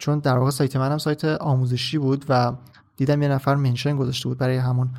چون 0.00 0.18
در 0.18 0.38
واقع 0.38 0.50
سایت 0.50 0.76
منم 0.76 0.98
سایت 0.98 1.24
آموزشی 1.24 1.98
بود 1.98 2.24
و 2.28 2.52
دیدم 2.96 3.22
یه 3.22 3.28
نفر 3.28 3.54
منشن 3.54 3.96
گذاشته 3.96 4.28
بود 4.28 4.38
برای 4.38 4.56
همون 4.56 4.90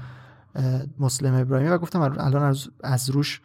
مسلم 0.99 1.33
ابراهیمی 1.33 1.69
و 1.69 1.77
گفتم 1.77 2.01
الان 2.01 2.55
از 2.83 3.09
روش 3.09 3.41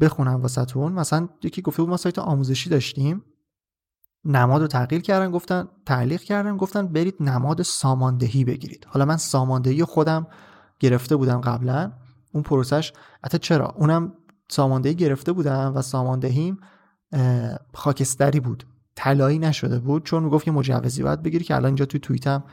بخونم 0.00 0.42
واسهتون 0.42 0.92
مثلا 0.92 1.28
یکی 1.42 1.62
گفته 1.62 1.82
بود 1.82 1.90
ما 1.90 1.96
سایت 1.96 2.18
آموزشی 2.18 2.70
داشتیم. 2.70 3.24
نماد 4.24 4.60
رو 4.60 4.66
تغییر 4.66 5.02
کردن 5.02 5.30
گفتن 5.30 5.68
تعلیق 5.86 6.20
کردن 6.20 6.56
گفتن 6.56 6.86
برید 6.86 7.14
نماد 7.20 7.62
ساماندهی 7.62 8.44
بگیرید. 8.44 8.86
حالا 8.88 9.04
من 9.04 9.16
ساماندهی 9.16 9.84
خودم 9.84 10.26
گرفته 10.80 11.16
بودم 11.16 11.40
قبلا. 11.40 11.92
اون 12.32 12.42
پروسش 12.42 12.92
حتی 13.24 13.38
چرا؟ 13.38 13.66
اونم 13.66 14.12
ساماندهی 14.48 14.94
گرفته 14.94 15.32
بودم 15.32 15.72
و 15.76 15.82
ساماندهیم 15.82 16.60
خاکستری 17.74 18.40
بود. 18.40 18.64
طلایی 18.94 19.38
نشده 19.38 19.78
بود 19.78 20.04
چون 20.04 20.22
می‌گفت 20.22 20.46
یه 20.46 20.52
مجوزی 20.52 21.02
باید 21.02 21.22
بگیری 21.22 21.44
که 21.44 21.54
الان 21.54 21.66
اینجا 21.66 21.84
توی 21.84 22.00
توییتم 22.00 22.44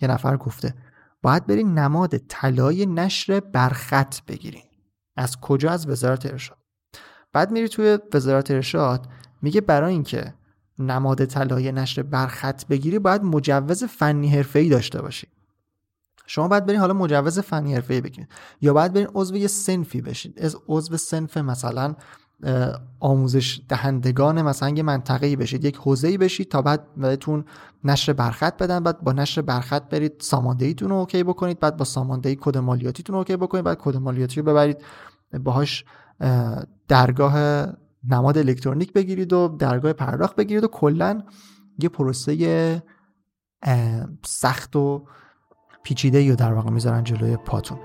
یه 0.00 0.08
نفر 0.08 0.36
گفته. 0.36 0.74
باید 1.22 1.46
برین 1.46 1.78
نماد 1.78 2.16
طلای 2.16 2.86
نشر 2.86 3.40
برخط 3.40 4.20
بگیرین. 4.28 4.64
از 5.16 5.36
کجا؟ 5.40 5.70
از 5.70 5.88
وزارت 5.88 6.26
ارشاد. 6.26 6.59
بعد 7.32 7.50
میری 7.50 7.68
توی 7.68 7.98
وزارت 8.14 8.50
ارشاد 8.50 9.08
میگه 9.42 9.60
برای 9.60 9.92
اینکه 9.92 10.34
نماد 10.78 11.24
طلای 11.24 11.72
نشر 11.72 12.02
برخط 12.02 12.66
بگیری 12.66 12.98
باید 12.98 13.22
مجوز 13.22 13.84
فنی 13.84 14.28
حرفه‌ای 14.28 14.68
داشته 14.68 15.02
باشی. 15.02 15.26
شما 16.26 16.48
باید 16.48 16.66
برین 16.66 16.80
حالا 16.80 16.94
مجوز 16.94 17.38
فنی 17.38 17.74
حرفه‌ای 17.74 18.00
بگیرید 18.00 18.28
یا 18.60 18.72
باید 18.72 18.92
برین 18.92 19.08
عضو 19.14 19.36
یه 19.36 19.46
صنفی 19.46 20.00
بشید 20.00 20.38
از 20.40 20.56
عضو 20.68 20.96
صنف 20.96 21.36
مثلا 21.36 21.94
آموزش 23.00 23.60
دهندگان 23.68 24.42
مثلا 24.42 24.68
یه 24.68 24.82
منطقه‌ای 24.82 25.36
بشید 25.36 25.64
یک 25.64 25.76
حوزه‌ای 25.76 26.18
بشید 26.18 26.50
تا 26.50 26.62
بعد 26.62 26.94
بهتون 26.96 27.44
نشر 27.84 28.12
برخط 28.12 28.62
بدن. 28.62 28.80
بعد 28.80 29.00
با 29.00 29.12
نشر 29.12 29.42
برخط 29.42 29.82
برید 29.82 30.12
ساماندهیتون 30.18 30.88
رو 30.88 30.96
اوکی 30.96 31.24
بکنید. 31.24 31.60
بعد 31.60 31.76
با 31.76 31.84
ساماندهی 31.84 32.36
کد 32.40 32.58
مالیاتیتون 32.58 33.14
رو 33.14 33.18
اوکی 33.18 33.36
بکنید. 33.36 33.64
بعد 33.64 33.78
کد 33.80 33.96
مالیاتی 33.96 34.40
رو 34.40 34.46
ببرید. 34.46 34.84
باهاش 35.40 35.84
درگاه 36.90 37.66
نماد 38.08 38.38
الکترونیک 38.38 38.92
بگیرید 38.92 39.32
و 39.32 39.48
درگاه 39.48 39.92
پرداخت 39.92 40.36
بگیرید 40.36 40.64
و 40.64 40.68
کلا 40.68 41.22
یه 41.78 41.88
پروسه 41.88 42.82
سخت 44.26 44.76
و 44.76 45.06
پیچیده 45.82 46.30
رو 46.30 46.36
در 46.36 46.52
واقع 46.52 46.70
می‌ذارن 46.70 47.04
جلوی 47.04 47.36
پاتون. 47.36 47.78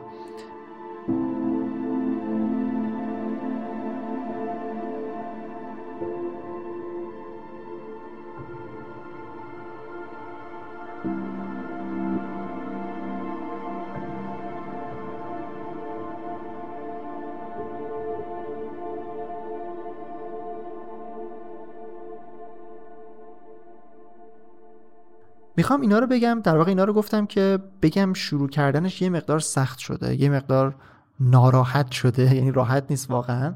می‌خوام 25.58 25.82
اینا 25.82 26.00
رو 26.00 26.08
بگم 26.08 26.42
در 26.44 26.58
واقع 26.58 26.70
اینا 26.70 26.84
رو 26.84 26.94
گفتم 26.94 27.26
که 27.26 27.60
بگم 27.82 28.14
شروع 28.14 28.50
کردنش 28.50 29.02
یه 29.02 29.10
مقدار 29.10 29.40
سخت 29.40 29.80
شده 29.80 30.22
یه 30.22 30.30
مقدار 30.30 30.76
ناراحت 31.20 31.92
شده 31.92 32.24
یعنی 32.36 32.52
راحت 32.52 32.86
نیست 32.90 33.12
واقعا. 33.12 33.54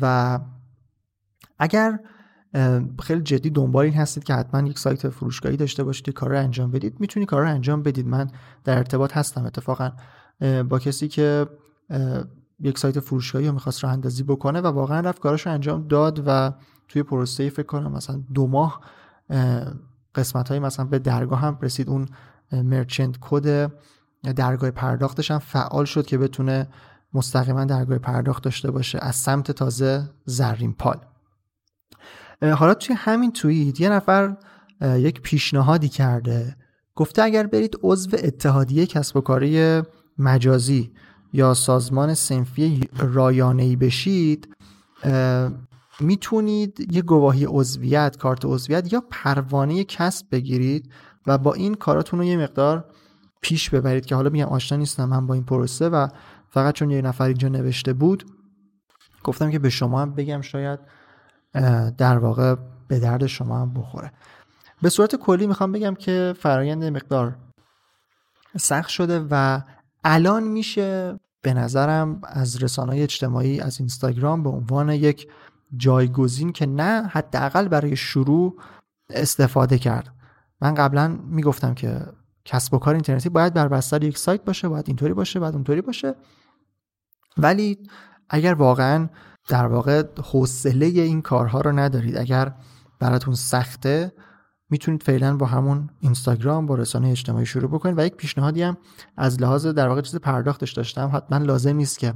و 0.00 0.38
اگر 1.58 1.98
خیلی 3.02 3.22
جدی 3.22 3.50
دنبال 3.50 3.84
این 3.84 3.94
هستید 3.94 4.24
که 4.24 4.34
حتما 4.34 4.68
یک 4.68 4.78
سایت 4.78 5.08
فروشگاهی 5.08 5.56
داشته 5.56 5.84
باشید 5.84 6.10
کار 6.10 6.30
رو 6.30 6.38
انجام 6.38 6.70
بدید 6.70 7.00
می‌تونی 7.00 7.26
کار 7.26 7.42
رو 7.42 7.48
انجام 7.48 7.82
بدید. 7.82 8.06
من 8.06 8.30
در 8.64 8.78
ارتباط 8.78 9.16
هستم 9.16 9.46
اتفاقا 9.46 9.92
با 10.68 10.78
کسی 10.78 11.08
که 11.08 11.46
یک 12.60 12.78
سایت 12.78 13.00
فروشگاهی 13.00 13.46
رو 13.46 13.52
می‌خواست 13.52 13.84
راه 13.84 13.92
اندازی 13.92 14.22
بکنه 14.22 14.60
و 14.60 14.66
واقعا 14.66 15.00
رفت 15.00 15.20
کارش 15.22 15.46
رو 15.46 15.52
انجام 15.52 15.88
داد 15.88 16.22
و 16.26 16.52
توی 16.88 17.02
پروسه 17.02 17.50
فکر 17.50 17.66
کنم 17.66 17.92
مثلا 17.92 18.22
دو 18.34 18.46
ماه 18.46 18.80
قسمت 20.14 20.48
های 20.48 20.58
مثلا 20.58 20.84
به 20.84 20.98
درگاه 20.98 21.40
هم 21.40 21.58
رسید 21.62 21.88
اون 21.88 22.08
مرچنت 22.52 23.16
کد 23.20 23.72
درگاه 24.36 24.70
پرداختش 24.70 25.30
هم 25.30 25.38
فعال 25.38 25.84
شد 25.84 26.06
که 26.06 26.18
بتونه 26.18 26.68
مستقیما 27.14 27.64
درگاه 27.64 27.98
پرداخت 27.98 28.42
داشته 28.42 28.70
باشه 28.70 28.98
از 29.02 29.16
سمت 29.16 29.50
تازه 29.50 30.10
زرین 30.24 30.72
پال. 30.72 31.00
حالا 32.42 32.74
توی 32.74 32.94
همین 32.98 33.32
توییت 33.32 33.80
یه 33.80 33.88
نفر 33.88 34.36
یک 34.80 35.20
پیشنهادی 35.20 35.88
کرده. 35.88 36.56
گفته 36.94 37.22
اگر 37.22 37.46
برید 37.46 37.76
عضو 37.82 38.16
اتحادیه 38.22 38.86
کسب 38.86 39.16
و 39.16 39.20
کاری 39.20 39.82
مجازی 40.18 40.92
یا 41.32 41.54
سازمان 41.54 42.14
سنفی 42.14 42.88
رایانه‌ای 42.98 43.76
بشید 43.76 44.56
می‌تونید 46.00 46.92
یه 46.92 47.02
گواهی 47.02 47.44
عضویت 47.48 48.16
کارت 48.16 48.44
عضویت 48.44 48.92
یا 48.92 49.02
پروانه 49.10 49.84
کسب 49.84 50.26
بگیرید 50.32 50.90
و 51.26 51.38
با 51.38 51.54
این 51.54 51.74
کاراتون 51.74 52.18
رو 52.18 52.24
یه 52.24 52.36
مقدار 52.36 52.84
پیش 53.40 53.70
ببرید 53.70 54.06
که 54.06 54.14
حالا 54.14 54.30
میگم 54.30 54.46
آشنا 54.46 54.78
نیستم 54.78 55.04
من 55.04 55.26
با 55.26 55.34
این 55.34 55.44
پروسه 55.44 55.88
و 55.88 56.08
فقط 56.50 56.74
چون 56.74 56.90
یه 56.90 57.02
نفر 57.02 57.24
اینجا 57.24 57.48
نوشته 57.48 57.92
بود 57.92 58.24
گفتم 59.24 59.50
که 59.50 59.58
به 59.58 59.70
شما 59.70 60.02
هم 60.02 60.14
بگم 60.14 60.40
شاید 60.40 60.80
در 61.98 62.18
واقع 62.18 62.54
به 62.88 62.98
درد 62.98 63.26
شما 63.26 63.58
هم 63.58 63.74
بخوره. 63.74 64.12
به 64.82 64.88
صورت 64.88 65.16
کلی 65.16 65.46
می‌خوام 65.46 65.72
بگم 65.72 65.94
که 65.94 66.34
فرایند 66.38 66.84
مقدار 66.84 67.36
سخت 68.56 68.88
شده 68.88 69.26
و 69.30 69.60
الان 70.04 70.42
میشه 70.42 71.18
به 71.42 71.54
نظرم 71.54 72.20
از 72.24 72.62
رسانه 72.62 72.96
اجتماعی 72.96 73.60
از 73.60 73.80
اینستاگرام 73.80 74.42
به 74.42 74.50
عنوان 74.50 74.90
یک 74.90 75.28
جایگزین 75.76 76.52
که 76.52 76.66
نه 76.66 77.08
حداقل 77.12 77.68
برای 77.68 77.96
شروع 77.96 78.56
استفاده 79.10 79.78
کرد. 79.78 80.14
من 80.60 80.74
قبلا 80.74 81.18
می‌گفتم 81.26 81.74
که 81.74 82.00
کسب 82.44 82.74
و 82.74 82.78
کار 82.78 82.94
اینترنتی 82.94 83.28
باید 83.28 83.54
بر 83.54 83.68
بستر 83.68 84.04
یک 84.04 84.18
سایت 84.18 84.44
باشه 84.44 84.68
باید 84.68 84.84
اینطوری 84.88 85.12
باشه 85.12 85.40
باید 85.40 85.54
اونطوری 85.54 85.80
باشه. 85.80 86.14
ولی 87.36 87.78
اگر 88.30 88.54
واقعا 88.54 89.08
در 89.48 89.66
واقع 89.66 90.02
حوصله 90.22 90.86
این 90.86 91.22
کارها 91.22 91.60
رو 91.60 91.72
ندارید 91.72 92.16
اگر 92.16 92.54
براتون 92.98 93.34
سخته 93.34 94.12
می‌تونید 94.70 95.02
فعلا 95.02 95.36
با 95.36 95.46
همون 95.46 95.90
اینستاگرام 96.00 96.66
با 96.66 96.74
رسانه 96.74 97.08
اجتماعی 97.08 97.46
شروع 97.46 97.70
بکنید. 97.70 97.98
و 97.98 98.06
یک 98.06 98.14
پیشنهادی 98.14 98.62
هم 98.62 98.76
از 99.16 99.42
لحاظ 99.42 99.66
در 99.66 99.88
واقع 99.88 100.00
چیز 100.00 100.16
پرداختش 100.16 100.72
داشتم. 100.72 101.10
حتما 101.14 101.38
لازم 101.38 101.76
نیست 101.76 101.98
که 101.98 102.14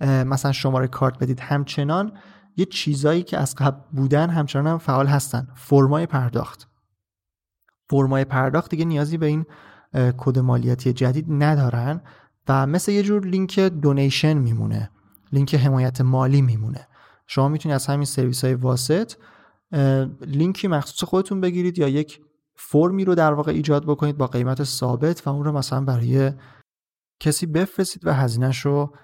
مثلا 0.00 0.52
شماره 0.52 0.86
کارت 0.86 1.18
بدید. 1.18 1.40
همچنان 1.40 2.12
یه 2.56 2.64
چیزایی 2.64 3.22
که 3.22 3.38
از 3.38 3.54
قبل 3.54 3.80
بودن 3.92 4.30
همچنان 4.30 4.66
هم 4.66 4.78
فعال 4.78 5.06
هستن. 5.06 5.48
فرمای 5.54 6.06
پرداخت. 6.06 6.68
فرمای 7.90 8.24
پرداخت 8.24 8.70
دیگه 8.70 8.84
نیازی 8.84 9.18
به 9.18 9.26
این 9.26 9.44
کد 10.16 10.38
مالیاتی 10.38 10.92
جدید 10.92 11.26
ندارن 11.28 12.00
و 12.48 12.66
مثل 12.66 12.92
یه 12.92 13.02
جور 13.02 13.26
لینک 13.26 13.60
donation 13.60 14.32
میمونه. 14.32 14.90
لینک 15.32 15.54
حمایت 15.54 16.00
مالی 16.00 16.42
میمونه. 16.42 16.88
شما 17.26 17.48
می‌تونید 17.48 17.74
از 17.74 17.86
همین 17.86 18.04
سرویس 18.04 18.44
های 18.44 18.54
واسط 18.54 19.12
لینکی 20.20 20.68
مخصوص 20.68 21.08
خودتون 21.08 21.40
بگیرید 21.40 21.78
یا 21.78 21.88
یک 21.88 22.20
فرمی 22.56 23.04
رو 23.04 23.14
در 23.14 23.32
واقع 23.32 23.52
ایجاد 23.52 23.86
بکنید 23.86 24.16
با 24.16 24.26
قیمت 24.26 24.64
ثابت 24.64 25.26
و 25.26 25.30
اون 25.30 25.44
رو 25.44 25.52
مثلا 25.52 25.80
برای 25.80 26.32
کسی 27.20 27.46
بفرستید 27.46 28.06
و 28.06 28.12
هزینهش 28.12 28.60
رو 28.60 28.96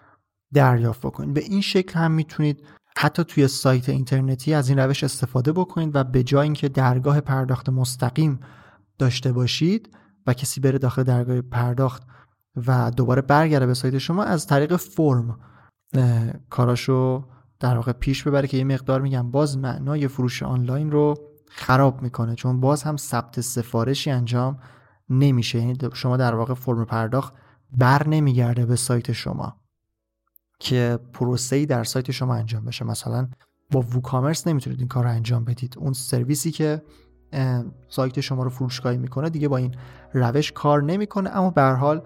دریافت 0.53 1.07
بکنید. 1.07 1.35
به 1.35 1.41
این 1.41 1.61
شکل 1.61 1.99
هم 1.99 2.11
می‌تونید 2.11 2.67
حتی 2.97 3.25
توی 3.25 3.49
سایت 3.49 3.89
اینترنتی 3.89 4.55
از 4.55 4.69
این 4.69 4.79
روش 4.79 5.05
استفاده 5.05 5.53
بکنید 5.53 5.91
و 5.97 6.05
به 6.05 6.23
جای 6.23 6.43
اینکه 6.43 6.69
درگاه 6.69 7.21
پرداخت 7.21 7.69
مستقیم 7.69 8.41
داشته 8.99 9.33
باشید 9.33 9.97
و 10.27 10.35
کسی 10.35 10.61
بره 10.61 10.79
داخل 10.79 11.03
درگاه 11.03 11.41
پرداخت 11.41 12.03
و 12.67 12.91
دوباره 12.91 13.23
برگرده 13.23 13.67
به 13.67 13.75
سایت 13.75 13.99
شما 13.99 14.25
از 14.25 14.47
طریق 14.47 14.77
فرم 14.77 15.39
کاراشو 16.51 17.25
در 17.61 17.77
واقع 17.77 17.93
پیش 17.93 18.23
ببره 18.23 18.49
که 18.49 18.57
یه 18.57 18.65
مقدار 18.65 19.01
میگم 19.01 19.31
باز 19.31 19.59
معنای 19.59 20.09
فروش 20.09 20.43
آنلاین 20.43 20.91
رو 20.91 21.15
خراب 21.47 22.03
می‌کنه 22.03 22.35
چون 22.35 22.61
باز 22.61 22.83
هم 22.83 22.97
ثبت 22.97 23.41
سفارشی 23.41 24.11
انجام 24.11 24.59
نمیشه. 25.11 25.59
یعنی 25.59 25.79
شما 25.95 26.17
در 26.17 26.35
واقع 26.35 26.55
فرم 26.55 26.85
پرداخت 26.85 27.35
بر 27.73 28.09
نمیگرده 28.09 28.67
به 28.67 28.77
سایت 28.77 29.13
شما. 29.13 29.60
که 30.61 30.99
پروسه 31.13 31.57
ای 31.57 31.67
در 31.67 31.85
سایت 31.85 32.11
شما 32.11 32.35
انجام 32.35 32.65
بشه. 32.65 32.85
مثلا 32.85 33.29
با 33.71 33.81
ووکامرس 33.81 34.47
نمی‌تونید 34.47 34.79
این 34.79 34.89
کار 34.89 35.05
رو 35.05 35.11
انجام 35.11 35.45
بدید. 35.45 35.75
اون 35.79 35.93
سرویسی 35.93 36.51
که 36.51 36.83
سایت 37.89 38.21
شما 38.21 38.43
رو 38.43 38.51
فروشگاهی 38.51 38.99
می‌کنه 38.99 39.31
دیگه 39.31 39.49
با 39.49 39.57
این 39.57 39.75
روش 40.13 40.53
کار 40.53 40.83
نمی‌کنه. 40.83 41.37
اما 41.37 41.51
به 41.51 41.63
حال 41.63 42.03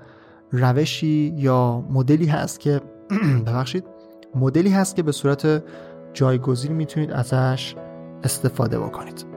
روشی 0.50 1.34
یا 1.36 1.84
مدلی 1.90 2.26
هست 2.26 2.60
که 2.60 2.80
ببخشید 3.46 3.84
مدلی 4.34 4.70
هست 4.70 4.96
که 4.96 5.02
به 5.02 5.12
صورت 5.12 5.64
جایگزین 6.12 6.72
می‌تونید 6.72 7.10
ازش 7.10 7.74
استفاده 8.24 8.78
بکنید. 8.78 9.33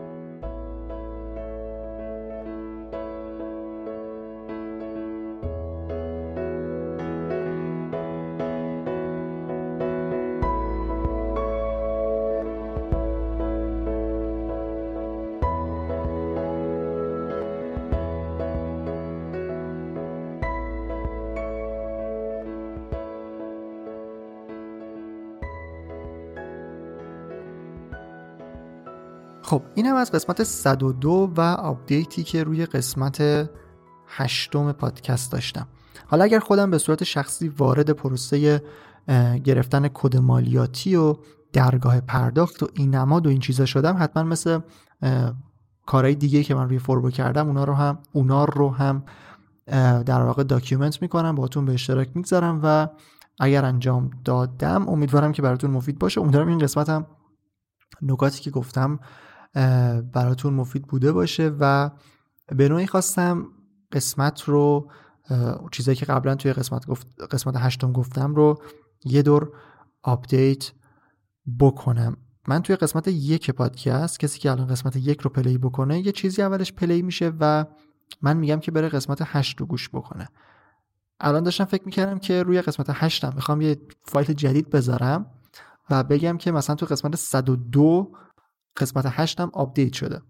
خب 29.57 29.63
این 29.75 29.85
هم 29.85 29.95
از 29.95 30.11
قسمت 30.11 30.43
102 30.43 31.31
و 31.37 31.41
update 31.41 32.12
ی 32.12 32.23
که 32.23 32.43
روی 32.43 32.65
قسمت 32.65 33.49
هشتم 34.07 34.71
پادکست 34.71 35.31
داشتم. 35.31 35.67
حالا 36.07 36.23
اگر 36.23 36.39
خودم 36.39 36.71
به 36.71 36.77
صورت 36.77 37.03
شخصی 37.03 37.49
وارد 37.49 37.89
پروسه 37.89 38.61
گرفتن 39.43 39.87
کد 39.93 40.17
مالیاتی 40.17 40.95
و 40.95 41.15
درگاه 41.53 41.99
پرداخت 41.99 42.63
و 42.63 42.67
اینماد 42.73 43.27
و 43.27 43.29
این 43.29 43.39
چیزا 43.39 43.65
شدم 43.65 43.97
حتما 43.99 44.23
مثل 44.23 44.59
کارهای 45.85 46.15
دیگه 46.15 46.43
که 46.43 46.55
من 46.55 46.69
روی 46.69 46.79
فوربو 46.79 47.09
کردم 47.09 47.47
اونا 47.47 47.63
رو 47.63 47.73
هم 47.73 47.99
اونا 48.13 48.45
رو 48.45 48.69
هم 48.69 49.03
در 50.03 50.21
واقع 50.21 50.43
document 50.43 51.01
می‌کنم 51.01 51.35
باهاتون 51.35 51.65
به 51.65 51.73
اشتراک 51.73 52.09
می‌گذارم 52.15 52.59
و 52.63 52.87
اگر 53.39 53.65
انجام 53.65 54.09
دادم 54.25 54.89
امیدوارم 54.89 55.31
که 55.31 55.41
براتون 55.41 55.71
مفید 55.71 55.99
باشه. 55.99 56.21
امیدوارم 56.21 56.47
این 56.47 56.59
قسمت 56.59 56.89
هم 56.89 57.05
نکاتی 58.01 58.41
که 58.41 58.51
گفتم 58.51 58.99
براتون 60.13 60.53
مفید 60.53 60.87
بوده 60.87 61.11
باشه 61.11 61.51
و 61.59 61.91
به 62.47 62.69
نوعی 62.69 62.87
خواستم 62.87 63.45
قسمت 63.91 64.41
رو 64.41 64.91
چیزایی 65.71 65.95
که 65.95 66.05
قبلا 66.05 66.35
توی 66.35 66.53
قسمت 66.53 66.87
گفت 66.87 67.07
قسمت 67.31 67.55
هشتم 67.57 67.91
گفتم 67.91 68.35
رو 68.35 68.61
یه 69.05 69.21
دور 69.21 69.51
update 70.03 70.71
بکنم. 71.59 72.17
من 72.47 72.61
توی 72.61 72.75
قسمت 72.75 73.07
یک 73.07 73.51
پادکست 73.51 74.19
کسی 74.19 74.39
که 74.39 74.51
الان 74.51 74.67
قسمت 74.67 74.95
یک 74.95 75.21
رو 75.21 75.29
play 75.29 75.57
بکنه 75.57 75.99
یه 75.99 76.11
چیزی 76.11 76.41
اولش 76.41 76.73
play 76.73 77.01
میشه 77.01 77.33
و 77.39 77.65
من 78.21 78.37
میگم 78.37 78.59
که 78.59 78.71
بره 78.71 78.89
قسمت 78.89 79.21
هشت 79.25 79.59
رو 79.59 79.65
گوش 79.65 79.89
بکنه. 79.89 80.27
الان 81.19 81.43
داشتم 81.43 81.65
فکر 81.65 81.85
می‌کردم 81.85 82.19
که 82.19 82.43
روی 82.43 82.61
قسمت 82.61 82.87
هشتم 82.89 83.33
می‌خوام 83.35 83.61
یه 83.61 83.77
فایل 84.03 84.33
جدید 84.33 84.69
بذارم 84.69 85.25
و 85.89 86.03
بگم 86.03 86.37
که 86.37 86.51
مثلا 86.51 86.75
تو 86.75 86.85
قسمت 86.85 87.15
102 87.15 88.11
قسمت 88.77 89.05
8 89.09 89.39
هم 89.39 89.49
update 89.53 89.93
شده. 89.93 90.21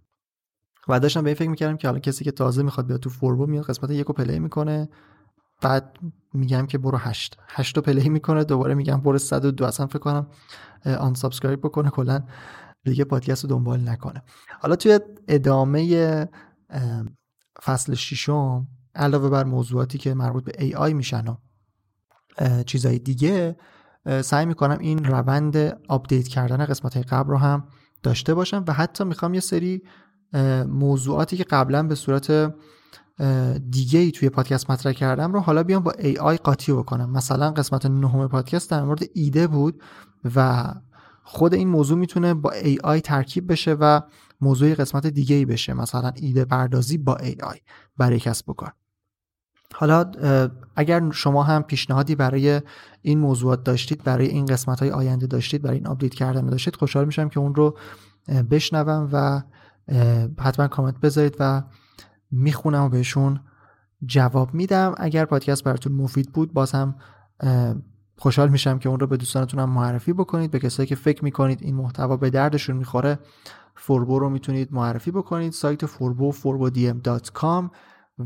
و 0.87 0.99
داشتم 0.99 1.21
به 1.21 1.29
این 1.29 1.35
فکر 1.35 1.49
می‌کردم 1.49 1.77
که 1.77 1.87
حالا 1.87 1.99
کسی 1.99 2.23
که 2.23 2.31
تازه 2.31 2.63
می‌خواد 2.63 2.87
بیاد 2.87 2.99
تو 2.99 3.09
فوربو 3.09 3.45
میاد 3.45 3.65
قسمت 3.65 3.91
یک 3.91 4.05
رو 4.07 4.13
play 4.13 4.39
می‌کنه 4.39 4.89
بعد 5.61 5.97
میگم 6.33 6.65
که 6.65 6.77
برو 6.77 6.97
8 6.97 7.37
8 7.47 7.75
رو 7.75 7.81
play 7.81 8.09
می‌کنه 8.09 8.43
دوباره 8.43 8.73
میگم 8.73 9.01
برو 9.01 9.17
102 9.17 9.65
اصلا 9.65 9.87
فکر 9.87 9.99
کنم 9.99 10.27
unsubscribe 10.85 11.59
بکنه 11.59 11.89
کلا 11.89 12.23
دیگه 12.83 13.03
پادکست 13.03 13.43
رو 13.43 13.49
دنبال 13.49 13.89
نکنه. 13.89 14.23
حالا 14.61 14.75
توی 14.75 14.99
ادامه 15.27 16.27
فصل 17.63 17.93
ششم 17.93 18.67
علاوه 18.95 19.29
بر 19.29 19.43
موضوعاتی 19.43 19.97
که 19.97 20.13
مربوط 20.13 20.43
به 20.43 20.63
AI 20.63 20.93
میشن 20.93 21.25
و 21.27 21.35
چیزای 22.63 22.99
دیگه 22.99 23.57
سعی 24.21 24.45
می‌کنم 24.45 24.77
این 24.79 25.05
روند 25.05 25.57
update 25.87 26.27
کردن 26.27 26.65
قسمت 26.65 26.93
های 26.93 27.03
قبل 27.03 27.29
رو 27.29 27.37
هم 27.37 27.67
داشته 28.03 28.33
باشم 28.33 28.65
و 28.67 28.73
حتی 28.73 29.03
می‌خوام 29.03 29.33
یه 29.33 29.39
سری 29.39 29.81
موضوعاتی 30.67 31.37
که 31.37 31.43
قبلا 31.43 31.83
به 31.83 31.95
صورت 31.95 32.53
دیگه 33.69 33.99
ای 33.99 34.11
توی 34.11 34.29
پادکست 34.29 34.69
مطرح 34.69 34.93
کردم 34.93 35.33
رو 35.33 35.39
حالا 35.39 35.63
بیام 35.63 35.83
با 35.83 35.91
AI 35.91 36.37
قاطی 36.37 36.73
بکنم. 36.73 37.09
مثلا 37.11 37.51
قسمت 37.51 37.85
نهم 37.85 38.27
پادکست 38.27 38.71
در 38.71 38.83
مورد 38.83 39.03
ایده 39.13 39.47
بود 39.47 39.81
و 40.35 40.65
خود 41.23 41.53
این 41.53 41.67
موضوع 41.67 41.97
می‌تونه 41.97 42.33
با 42.33 42.51
AI 42.51 43.01
ترکیب 43.01 43.51
بشه 43.51 43.73
و 43.73 44.01
موضوع 44.41 44.73
قسمت 44.73 45.07
دیگه 45.07 45.35
ای 45.35 45.45
بشه. 45.45 45.73
مثلا 45.73 46.11
ایده 46.15 46.45
پردازی 46.45 46.97
با 46.97 47.17
AI 47.43 47.59
برای 47.97 48.19
کسب 48.19 48.49
و 48.49 48.53
کار. 48.53 48.73
حالا 49.73 50.11
اگر 50.75 51.11
شما 51.11 51.43
هم 51.43 51.63
پیشنهادی 51.63 52.15
برای 52.15 52.61
این 53.01 53.19
موضوعات 53.19 53.63
داشتید 53.63 54.03
برای 54.03 54.27
این 54.27 54.45
قسمت 54.45 54.79
های 54.79 54.91
آینده 54.91 55.27
داشتید 55.27 55.61
برای 55.61 55.77
این 55.77 55.87
update 55.87 56.13
کردن 56.13 56.45
داشتید 56.45 56.75
خوشحال 56.75 57.05
میشم 57.05 57.29
که 57.29 57.39
اون 57.39 57.55
رو 57.55 57.77
بشنوم 58.51 59.09
و 59.11 59.41
حتما 60.39 60.67
کامنت 60.67 60.99
بذارید 60.99 61.35
و 61.39 61.63
می‌خونم 62.31 62.83
و 62.83 62.89
بهشون 62.89 63.39
جواب 64.05 64.53
میدم. 64.53 64.95
اگر 64.97 65.25
پادکست 65.25 65.63
براتون 65.63 65.93
مفید 65.93 66.31
بود 66.31 66.53
باز 66.53 66.71
هم 66.71 66.95
خوشحال 68.17 68.49
میشم 68.49 68.79
که 68.79 68.89
اون 68.89 68.99
رو 68.99 69.07
به 69.07 69.17
دوستانتون 69.17 69.59
هم 69.59 69.69
معرفی 69.69 70.13
بکنید. 70.13 70.51
به 70.51 70.59
کسایی 70.59 70.87
که 70.87 70.95
فکر 70.95 71.23
می‌کنید 71.23 71.63
این 71.63 71.75
محتوا 71.75 72.17
به 72.17 72.29
دردشون 72.29 72.77
می‌خوره 72.77 73.19
فوربو 73.75 74.19
رو 74.19 74.29
می‌تونید 74.29 74.73
معرفی 74.73 75.11
بکنید. 75.11 75.53
سایت 75.53 75.85
فوربو 75.85 76.33
forbodm.com 76.33 77.69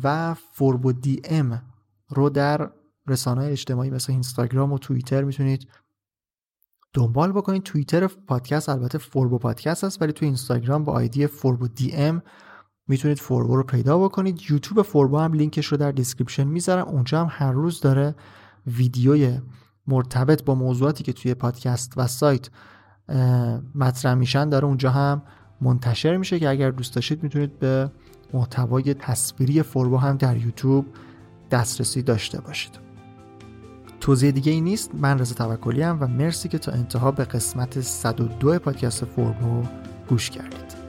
و 0.04 0.34
فوربو 0.34 0.92
دی 0.92 1.22
ام 1.24 1.62
رو 2.10 2.30
در 2.30 2.72
رسانه 3.08 3.44
اجتماعی 3.44 3.90
مثل 3.90 4.14
اینستاگرام 4.14 4.72
و 4.72 4.78
توییتر 4.78 5.24
می‌تونید 5.24 5.68
دنبال 6.94 7.32
بکنید. 7.32 7.64
توییتر 7.64 8.08
پادکست 8.08 8.70
البته 8.70 8.98
فوربو 8.98 9.38
پادکست 9.38 9.84
هست 9.84 10.02
ولی 10.02 10.12
تو 10.12 10.26
اینستاگرام 10.26 10.84
با 10.84 10.94
ID 10.94 11.28
فوربو 11.28 11.68
دی 11.68 11.92
ام 11.92 12.22
می‌تونید 12.88 13.20
فوربو 13.20 13.56
رو 13.56 13.64
پیدا 13.64 13.98
بکنید. 13.98 14.42
یوتیوب 14.50 14.82
فوربو 14.82 15.18
هم 15.18 15.34
لینکش 15.34 15.66
رو 15.66 15.78
در 15.78 15.92
description 15.92 16.44
می‌ذارم. 16.44 16.88
اونجا 16.88 17.22
هم 17.22 17.28
هر 17.30 17.52
روز 17.52 17.82
داره 17.82 18.16
ویدیوی 18.68 19.40
مرتبط 19.88 20.44
با 20.44 20.56
موضوعاتی 20.56 21.04
که 21.04 21.14
توی 21.14 21.34
پادکست 21.34 21.94
و 21.98 22.08
سایت 22.08 22.50
مطرح 23.76 24.14
میشن 24.14 24.50
داره 24.50 24.66
اونجا 24.66 24.90
هم 24.90 25.22
منتشر 25.62 26.18
میشه 26.18 26.40
که 26.40 26.50
اگر 26.50 26.72
دوست 26.72 26.96
داشتید 26.96 27.24
می‌تونید 27.24 27.60
به 27.60 27.92
محتوای 28.34 28.94
تصویری 28.94 29.64
فوربو 29.64 29.98
هم 29.98 30.18
در 30.18 30.38
یوتیوب 30.38 30.86
دسترسی 31.52 32.02
داشته 32.02 32.42
باشید. 32.42 32.80
توضیح 34.00 34.32
دیگه 34.32 34.52
ای 34.52 34.62
نیست 34.62 34.96
من 34.96 35.20
رضا 35.20 35.36
توکلی 35.36 35.84
و 35.84 36.08
مرسی 36.08 36.50
که 36.50 36.58
تا 36.58 36.72
انتها 36.72 37.12
به 37.12 37.24
قسمت 37.24 37.82
102 37.82 38.60
پادکست 38.60 39.06
فوربو 39.06 39.64
گوش 40.10 40.30
کردید. 40.30 40.81